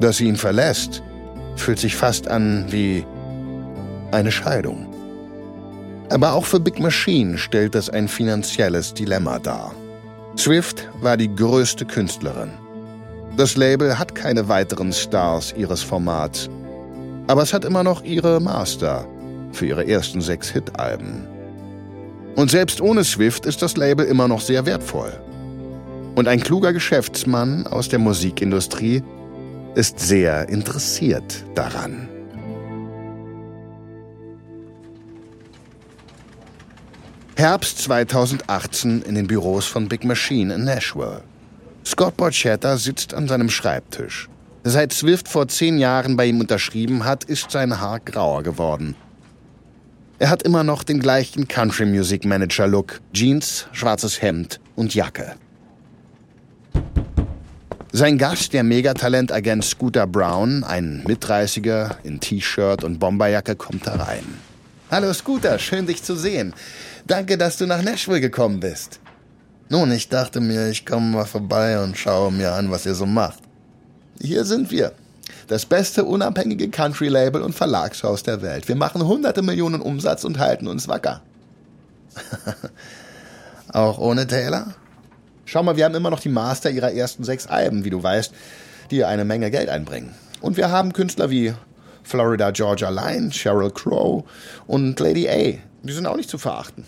Dass 0.00 0.18
sie 0.18 0.26
ihn 0.26 0.36
verlässt, 0.36 1.02
fühlt 1.56 1.78
sich 1.78 1.96
fast 1.96 2.28
an 2.28 2.66
wie 2.70 3.04
eine 4.10 4.32
Scheidung. 4.32 4.86
Aber 6.10 6.34
auch 6.34 6.44
für 6.44 6.60
Big 6.60 6.78
Machine 6.78 7.38
stellt 7.38 7.74
das 7.74 7.88
ein 7.88 8.08
finanzielles 8.08 8.92
Dilemma 8.92 9.38
dar. 9.38 9.72
Swift 10.36 10.88
war 11.00 11.16
die 11.16 11.34
größte 11.34 11.84
Künstlerin. 11.84 12.50
Das 13.36 13.56
Label 13.56 13.98
hat 13.98 14.14
keine 14.14 14.48
weiteren 14.48 14.92
Stars 14.92 15.54
ihres 15.56 15.82
Formats. 15.82 16.50
Aber 17.28 17.42
es 17.42 17.54
hat 17.54 17.64
immer 17.64 17.82
noch 17.82 18.02
ihre 18.02 18.40
Master 18.40 19.06
für 19.52 19.66
ihre 19.66 19.86
ersten 19.86 20.20
sechs 20.20 20.50
Hit-Alben. 20.50 21.26
Und 22.36 22.50
selbst 22.50 22.80
ohne 22.80 23.04
Swift 23.04 23.46
ist 23.46 23.62
das 23.62 23.76
Label 23.76 24.04
immer 24.06 24.28
noch 24.28 24.40
sehr 24.40 24.66
wertvoll. 24.66 25.12
Und 26.14 26.28
ein 26.28 26.40
kluger 26.40 26.72
Geschäftsmann 26.72 27.66
aus 27.66 27.88
der 27.88 27.98
Musikindustrie 27.98 29.02
ist 29.74 29.98
sehr 29.98 30.48
interessiert 30.48 31.44
daran. 31.54 32.08
Herbst 37.36 37.78
2018 37.78 39.02
in 39.02 39.14
den 39.14 39.26
Büros 39.26 39.66
von 39.66 39.88
Big 39.88 40.04
Machine 40.04 40.54
in 40.54 40.64
Nashville. 40.64 41.22
Scott 41.84 42.16
Borchetta 42.16 42.76
sitzt 42.76 43.14
an 43.14 43.26
seinem 43.26 43.48
Schreibtisch. 43.48 44.28
Seit 44.64 44.92
Swift 44.92 45.26
vor 45.26 45.48
zehn 45.48 45.78
Jahren 45.78 46.16
bei 46.16 46.26
ihm 46.26 46.38
unterschrieben 46.38 47.04
hat, 47.04 47.24
ist 47.24 47.50
sein 47.50 47.80
Haar 47.80 47.98
grauer 48.00 48.42
geworden. 48.42 48.94
Er 50.18 50.30
hat 50.30 50.44
immer 50.44 50.62
noch 50.62 50.84
den 50.84 51.00
gleichen 51.00 51.48
Country 51.48 51.86
Music 51.86 52.24
Manager 52.24 52.68
Look. 52.68 53.00
Jeans, 53.12 53.66
schwarzes 53.72 54.22
Hemd 54.22 54.60
und 54.76 54.94
Jacke. 54.94 55.34
Sein 57.94 58.16
Gast, 58.16 58.54
der 58.54 58.62
Megatalent-Agent 58.62 59.62
Scooter 59.66 60.06
Brown, 60.06 60.64
ein 60.64 61.02
Mitreißiger 61.06 61.98
in 62.04 62.20
T-Shirt 62.20 62.84
und 62.84 62.98
Bomberjacke, 62.98 63.54
kommt 63.54 63.84
herein. 63.84 64.24
Hallo 64.90 65.12
Scooter, 65.12 65.58
schön 65.58 65.86
dich 65.86 66.02
zu 66.02 66.16
sehen. 66.16 66.54
Danke, 67.06 67.36
dass 67.36 67.58
du 67.58 67.66
nach 67.66 67.82
Nashville 67.82 68.22
gekommen 68.22 68.60
bist. 68.60 68.98
Nun, 69.68 69.92
ich 69.92 70.08
dachte 70.08 70.40
mir, 70.40 70.70
ich 70.70 70.86
komme 70.86 71.10
mal 71.10 71.26
vorbei 71.26 71.82
und 71.82 71.98
schaue 71.98 72.32
mir 72.32 72.52
an, 72.52 72.70
was 72.70 72.86
ihr 72.86 72.94
so 72.94 73.04
macht. 73.04 73.40
Hier 74.22 74.46
sind 74.46 74.70
wir. 74.70 74.92
Das 75.48 75.66
beste 75.66 76.04
unabhängige 76.06 76.70
Country-Label 76.70 77.42
und 77.42 77.54
Verlagshaus 77.54 78.22
der 78.22 78.40
Welt. 78.40 78.68
Wir 78.68 78.76
machen 78.76 79.04
hunderte 79.06 79.42
Millionen 79.42 79.82
Umsatz 79.82 80.24
und 80.24 80.38
halten 80.38 80.66
uns 80.66 80.88
wacker. 80.88 81.20
Auch 83.68 83.98
ohne 83.98 84.26
Taylor? 84.26 84.76
Schau 85.52 85.62
mal, 85.62 85.76
wir 85.76 85.84
haben 85.84 85.94
immer 85.94 86.08
noch 86.08 86.20
die 86.20 86.30
Master 86.30 86.70
ihrer 86.70 86.94
ersten 86.94 87.24
sechs 87.24 87.46
Alben, 87.46 87.84
wie 87.84 87.90
du 87.90 88.02
weißt, 88.02 88.32
die 88.90 89.04
eine 89.04 89.26
Menge 89.26 89.50
Geld 89.50 89.68
einbringen. 89.68 90.14
Und 90.40 90.56
wir 90.56 90.70
haben 90.70 90.94
Künstler 90.94 91.28
wie 91.28 91.52
Florida 92.04 92.52
Georgia 92.52 92.88
Line, 92.88 93.30
Sheryl 93.30 93.70
Crow 93.70 94.24
und 94.66 94.98
Lady 94.98 95.28
A. 95.28 95.58
Die 95.82 95.92
sind 95.92 96.06
auch 96.06 96.16
nicht 96.16 96.30
zu 96.30 96.38
verachten. 96.38 96.86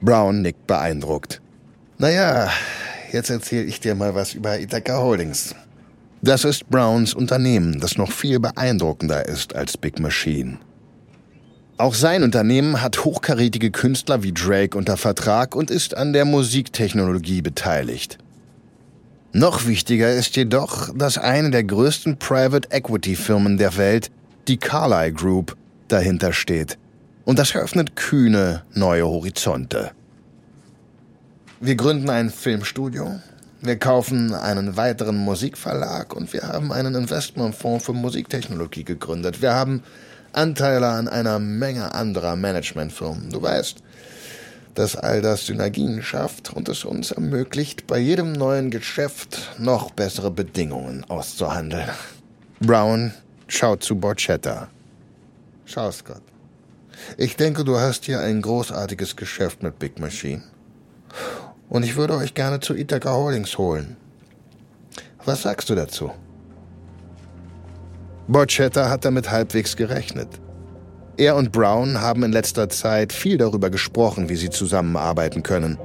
Brown 0.00 0.40
nickt 0.40 0.66
beeindruckt. 0.66 1.42
Naja, 1.98 2.48
jetzt 3.12 3.28
erzähle 3.28 3.64
ich 3.64 3.80
dir 3.80 3.94
mal 3.94 4.14
was 4.14 4.32
über 4.32 4.58
Ithaca 4.58 4.96
Holdings. 4.96 5.54
Das 6.22 6.46
ist 6.46 6.70
Browns 6.70 7.12
Unternehmen, 7.12 7.80
das 7.80 7.98
noch 7.98 8.12
viel 8.12 8.40
beeindruckender 8.40 9.28
ist 9.28 9.54
als 9.54 9.76
Big 9.76 10.00
Machine. 10.00 10.56
Auch 11.80 11.94
sein 11.94 12.22
Unternehmen 12.22 12.82
hat 12.82 13.06
hochkarätige 13.06 13.70
Künstler 13.70 14.22
wie 14.22 14.34
Drake 14.34 14.76
unter 14.76 14.98
Vertrag 14.98 15.56
und 15.56 15.70
ist 15.70 15.96
an 15.96 16.12
der 16.12 16.26
Musiktechnologie 16.26 17.40
beteiligt. 17.40 18.18
Noch 19.32 19.66
wichtiger 19.66 20.12
ist 20.12 20.36
jedoch, 20.36 20.94
dass 20.94 21.16
eine 21.16 21.50
der 21.50 21.64
größten 21.64 22.18
Private 22.18 22.68
Equity 22.70 23.16
Firmen 23.16 23.56
der 23.56 23.78
Welt, 23.78 24.10
die 24.46 24.58
Carlyle 24.58 25.14
Group, 25.14 25.56
dahinter 25.88 26.34
steht. 26.34 26.76
Und 27.24 27.38
das 27.38 27.54
eröffnet 27.54 27.96
kühne 27.96 28.62
neue 28.74 29.06
Horizonte. 29.06 29.92
Wir 31.60 31.76
gründen 31.76 32.10
ein 32.10 32.28
Filmstudio, 32.28 33.20
wir 33.62 33.78
kaufen 33.78 34.34
einen 34.34 34.76
weiteren 34.76 35.16
Musikverlag 35.16 36.14
und 36.14 36.30
wir 36.34 36.42
haben 36.42 36.72
einen 36.72 36.94
Investmentfonds 36.94 37.86
für 37.86 37.94
Musiktechnologie 37.94 38.84
gegründet. 38.84 39.40
Wir 39.40 39.54
haben 39.54 39.82
Anteile 40.32 40.88
an 40.88 41.08
einer 41.08 41.38
Menge 41.38 41.94
anderer 41.94 42.36
Managementfirmen. 42.36 43.30
Du 43.30 43.42
weißt, 43.42 43.82
dass 44.74 44.96
all 44.96 45.20
das 45.20 45.46
Synergien 45.46 46.02
schafft 46.02 46.52
und 46.52 46.68
es 46.68 46.84
uns 46.84 47.10
ermöglicht, 47.10 47.86
bei 47.86 47.98
jedem 47.98 48.32
neuen 48.32 48.70
Geschäft 48.70 49.50
noch 49.58 49.90
bessere 49.90 50.30
Bedingungen 50.30 51.04
auszuhandeln. 51.08 51.90
Brown 52.60 53.12
schaut 53.48 53.82
zu 53.82 53.96
Borchetta. 53.96 54.68
Schau, 55.64 55.90
Scott. 55.90 56.22
Ich 57.16 57.36
denke, 57.36 57.64
du 57.64 57.78
hast 57.78 58.04
hier 58.04 58.20
ein 58.20 58.42
großartiges 58.42 59.16
Geschäft 59.16 59.62
mit 59.62 59.78
Big 59.78 59.98
Machine. 59.98 60.42
Und 61.68 61.84
ich 61.84 61.96
würde 61.96 62.16
euch 62.16 62.34
gerne 62.34 62.60
zu 62.60 62.74
Ithaca 62.74 63.12
Holdings 63.12 63.58
holen. 63.58 63.96
Was 65.24 65.42
sagst 65.42 65.70
du 65.70 65.74
dazu? 65.74 66.12
Borchetta 68.30 68.88
hat 68.88 69.04
damit 69.04 69.32
halbwegs 69.32 69.74
gerechnet. 69.74 70.28
Er 71.16 71.34
und 71.34 71.50
Brown 71.50 72.00
haben 72.00 72.22
in 72.22 72.30
letzter 72.30 72.68
Zeit 72.68 73.12
viel 73.12 73.36
darüber 73.36 73.70
gesprochen, 73.70 74.28
wie 74.28 74.36
sie 74.36 74.50
zusammenarbeiten 74.50 75.42
können. 75.42 75.78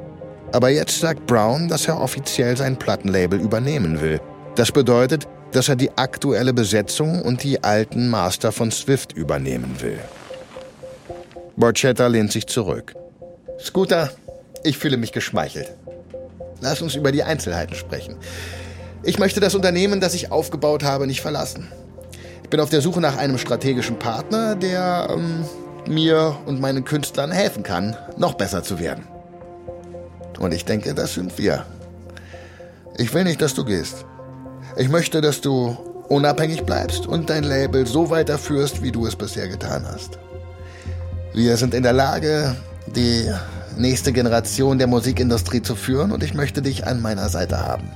Aber 0.51 0.69
jetzt 0.69 0.99
sagt 0.99 1.25
Brown, 1.25 1.67
dass 1.67 1.87
er 1.87 1.99
offiziell 1.99 2.55
sein 2.55 2.77
Plattenlabel 2.77 3.39
übernehmen 3.39 3.99
will. 3.99 4.21
Das 4.53 4.71
bedeutet, 4.71 5.27
dass 5.53 5.69
er 5.69 5.75
die 5.75 5.97
aktuelle 5.97 6.53
Besetzung 6.53 7.23
und 7.23 7.43
die 7.43 7.63
alten 7.63 8.09
Master 8.09 8.51
von 8.51 8.69
Swift 8.69 9.13
übernehmen 9.13 9.81
will. 9.81 9.99
Borchetta 11.55 12.05
lehnt 12.05 12.31
sich 12.31 12.45
zurück. 12.45 12.93
Scooter, 13.59 14.11
ich 14.63 14.77
fühle 14.77 14.97
mich 14.97 15.11
geschmeichelt. 15.11 15.73
Lass 16.61 16.79
uns 16.83 16.93
über 16.93 17.11
die 17.11 17.23
Einzelheiten 17.23 17.75
sprechen. 17.75 18.17
Ich 19.01 19.17
möchte 19.17 19.39
das 19.39 19.55
Unternehmen, 19.55 19.99
das 19.99 20.13
ich 20.13 20.31
aufgebaut 20.31 20.83
habe, 20.83 21.07
nicht 21.07 21.21
verlassen. 21.21 21.67
Ich 22.45 22.49
bin 22.51 22.59
auf 22.59 22.69
der 22.69 22.81
Suche 22.81 23.01
nach 23.01 23.17
einem 23.17 23.39
strategischen 23.39 23.97
Partner, 23.97 24.55
der 24.55 25.07
ähm, 25.09 25.45
mir 25.87 26.37
und 26.45 26.61
meinen 26.61 26.85
Künstlern 26.85 27.31
helfen 27.31 27.63
kann, 27.63 27.97
noch 28.17 28.35
besser 28.35 28.61
zu 28.61 28.77
werden. 28.77 29.07
Und 30.37 30.53
ich 30.53 30.63
denke, 30.63 30.93
das 30.93 31.15
sind 31.15 31.39
wir. 31.39 31.65
Ich 32.99 33.11
will 33.15 33.23
nicht, 33.23 33.41
dass 33.41 33.55
du 33.55 33.65
gehst. 33.65 34.05
Ich 34.77 34.89
möchte, 34.89 35.21
dass 35.21 35.41
du 35.41 35.75
unabhängig 36.07 36.65
bleibst 36.65 37.07
und 37.07 37.31
dein 37.31 37.45
Label 37.45 37.87
so 37.87 38.11
weiterführst, 38.11 38.83
wie 38.83 38.91
du 38.91 39.07
es 39.07 39.15
bisher 39.15 39.47
getan 39.47 39.83
hast. 39.91 40.19
Wir 41.33 41.57
sind 41.57 41.73
in 41.73 41.81
der 41.81 41.93
Lage, 41.93 42.55
die 42.85 43.27
nächste 43.75 44.13
Generation 44.13 44.77
der 44.77 44.85
Musikindustrie 44.85 45.63
zu 45.63 45.73
führen 45.75 46.11
und 46.11 46.21
ich 46.21 46.35
möchte 46.35 46.61
dich 46.61 46.85
an 46.85 47.01
meiner 47.01 47.27
Seite 47.27 47.59
haben. 47.59 47.89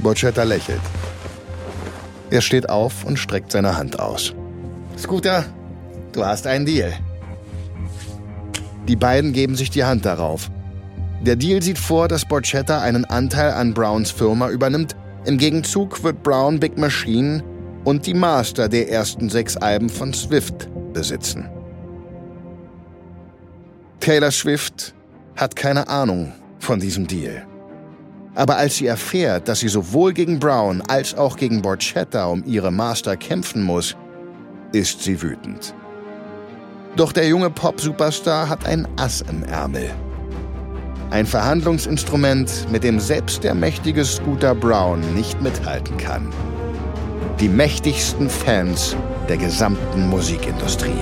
Borchetta 0.00 0.42
lächelt. 0.42 0.80
Er 2.30 2.40
steht 2.40 2.68
auf 2.68 3.04
und 3.04 3.18
streckt 3.18 3.52
seine 3.52 3.76
Hand 3.76 3.98
aus. 3.98 4.34
Scooter, 4.98 5.44
du 6.12 6.24
hast 6.24 6.46
einen 6.46 6.66
Deal. 6.66 6.92
Die 8.86 8.96
beiden 8.96 9.32
geben 9.32 9.54
sich 9.54 9.70
die 9.70 9.84
Hand 9.84 10.04
darauf. 10.04 10.50
Der 11.22 11.36
Deal 11.36 11.62
sieht 11.62 11.78
vor, 11.78 12.08
dass 12.08 12.24
Borchetta 12.24 12.80
einen 12.80 13.04
Anteil 13.04 13.52
an 13.52 13.74
Browns 13.74 14.10
Firma 14.10 14.50
übernimmt. 14.50 14.94
Im 15.24 15.36
Gegenzug 15.38 16.02
wird 16.04 16.22
Brown 16.22 16.60
Big 16.60 16.78
Machine 16.78 17.42
und 17.84 18.06
die 18.06 18.14
Master 18.14 18.68
der 18.68 18.90
ersten 18.90 19.28
sechs 19.28 19.56
Alben 19.56 19.88
von 19.88 20.12
Swift 20.12 20.68
besitzen. 20.92 21.48
Taylor 24.00 24.30
Swift 24.30 24.94
hat 25.36 25.56
keine 25.56 25.88
Ahnung 25.88 26.32
von 26.60 26.78
diesem 26.78 27.06
Deal. 27.06 27.47
Aber 28.38 28.56
als 28.56 28.76
sie 28.76 28.86
erfährt, 28.86 29.48
dass 29.48 29.58
sie 29.58 29.68
sowohl 29.68 30.12
gegen 30.12 30.38
Brown 30.38 30.80
als 30.82 31.12
auch 31.16 31.36
gegen 31.36 31.60
Borchetta 31.60 32.26
um 32.26 32.44
ihre 32.46 32.70
Master 32.70 33.16
kämpfen 33.16 33.64
muss, 33.64 33.96
ist 34.70 35.02
sie 35.02 35.20
wütend. 35.20 35.74
Doch 36.94 37.10
der 37.10 37.26
junge 37.26 37.50
Pop-Superstar 37.50 38.48
hat 38.48 38.64
ein 38.64 38.86
Ass 38.96 39.24
im 39.28 39.42
Ärmel. 39.42 39.90
Ein 41.10 41.26
Verhandlungsinstrument, 41.26 42.70
mit 42.70 42.84
dem 42.84 43.00
selbst 43.00 43.42
der 43.42 43.56
mächtige 43.56 44.04
Scooter 44.04 44.54
Brown 44.54 45.00
nicht 45.16 45.42
mithalten 45.42 45.96
kann. 45.96 46.32
Die 47.40 47.48
mächtigsten 47.48 48.30
Fans 48.30 48.94
der 49.28 49.38
gesamten 49.38 50.08
Musikindustrie. 50.08 50.92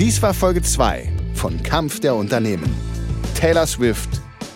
Dies 0.00 0.22
war 0.22 0.32
Folge 0.32 0.62
2 0.62 1.12
von 1.34 1.62
Kampf 1.62 2.00
der 2.00 2.14
Unternehmen. 2.14 2.74
Taylor 3.38 3.66
Swift 3.66 4.08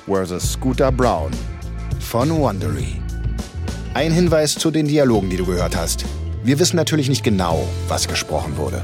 vs. 0.07 0.53
Scooter 0.55 0.91
Brown 0.91 1.33
von 2.01 2.31
Wondery. 2.31 3.03
Ein 3.93 4.11
Hinweis 4.11 4.55
zu 4.55 4.71
den 4.71 4.89
Dialogen, 4.89 5.29
die 5.29 5.37
du 5.37 5.45
gehört 5.45 5.77
hast. 5.77 6.07
Wir 6.45 6.59
wissen 6.59 6.77
natürlich 6.77 7.11
nicht 7.11 7.23
genau, 7.23 7.69
was 7.89 8.09
gesprochen 8.09 8.57
wurde. 8.57 8.81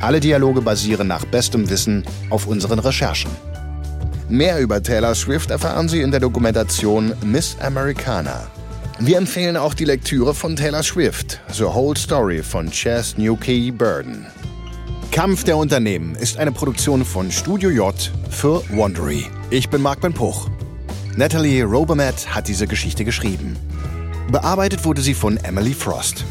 Alle 0.00 0.20
Dialoge 0.20 0.60
basieren 0.60 1.08
nach 1.08 1.24
bestem 1.24 1.68
Wissen 1.68 2.04
auf 2.30 2.46
unseren 2.46 2.78
Recherchen. 2.78 3.32
Mehr 4.28 4.60
über 4.60 4.80
Taylor 4.80 5.16
Swift 5.16 5.50
erfahren 5.50 5.88
Sie 5.88 6.02
in 6.02 6.12
der 6.12 6.20
Dokumentation 6.20 7.14
Miss 7.24 7.56
Americana. 7.58 8.46
Wir 9.00 9.18
empfehlen 9.18 9.56
auch 9.56 9.74
die 9.74 9.86
Lektüre 9.86 10.34
von 10.34 10.54
Taylor 10.54 10.84
Swift, 10.84 11.40
The 11.52 11.64
Whole 11.64 11.98
Story 11.98 12.44
von 12.44 12.70
Chess 12.70 13.18
Newkey 13.18 13.72
Burden. 13.72 14.24
Kampf 15.12 15.42
der 15.42 15.56
Unternehmen 15.56 16.14
ist 16.14 16.38
eine 16.38 16.52
Produktion 16.52 17.04
von 17.04 17.32
Studio 17.32 17.68
J 17.68 18.12
für 18.30 18.62
Wondery. 18.70 19.26
Ich 19.50 19.68
bin 19.68 19.82
Marc 19.82 20.00
Ben 20.00 20.14
Puch. 20.14 20.48
Natalie 21.16 21.64
Robermatt 21.64 22.32
hat 22.32 22.46
diese 22.46 22.68
Geschichte 22.68 23.04
geschrieben. 23.04 23.56
Bearbeitet 24.30 24.84
wurde 24.84 25.02
sie 25.02 25.14
von 25.14 25.36
Emily 25.38 25.74
Frost. 25.74 26.24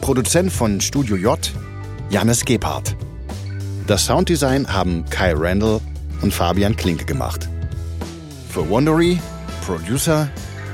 Produzent 0.00 0.52
von 0.52 0.80
Studio 0.80 1.14
J, 1.14 1.38
Jannis 2.10 2.44
Gebhardt. 2.44 2.96
Das 3.86 4.06
Sounddesign 4.06 4.70
haben 4.70 5.04
Kai 5.08 5.32
Randall 5.32 5.80
und 6.20 6.34
Fabian 6.34 6.74
Klinke 6.74 7.04
gemacht. 7.04 7.48
Für 8.50 8.68
Wondery, 8.68 9.20
Producer 9.64 10.28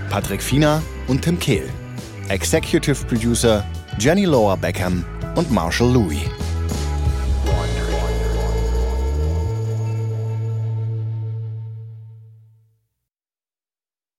Patrick 0.08 0.42
Fiener 0.42 0.80
und 1.06 1.20
Tim 1.20 1.38
Kehl. 1.38 1.68
Executive 2.28 3.04
Producer 3.04 3.62
Jenny 3.98 4.24
Lower 4.24 4.56
Beckham 4.56 5.04
und 5.34 5.52
Marshall 5.52 5.92
Louis. 5.92 6.22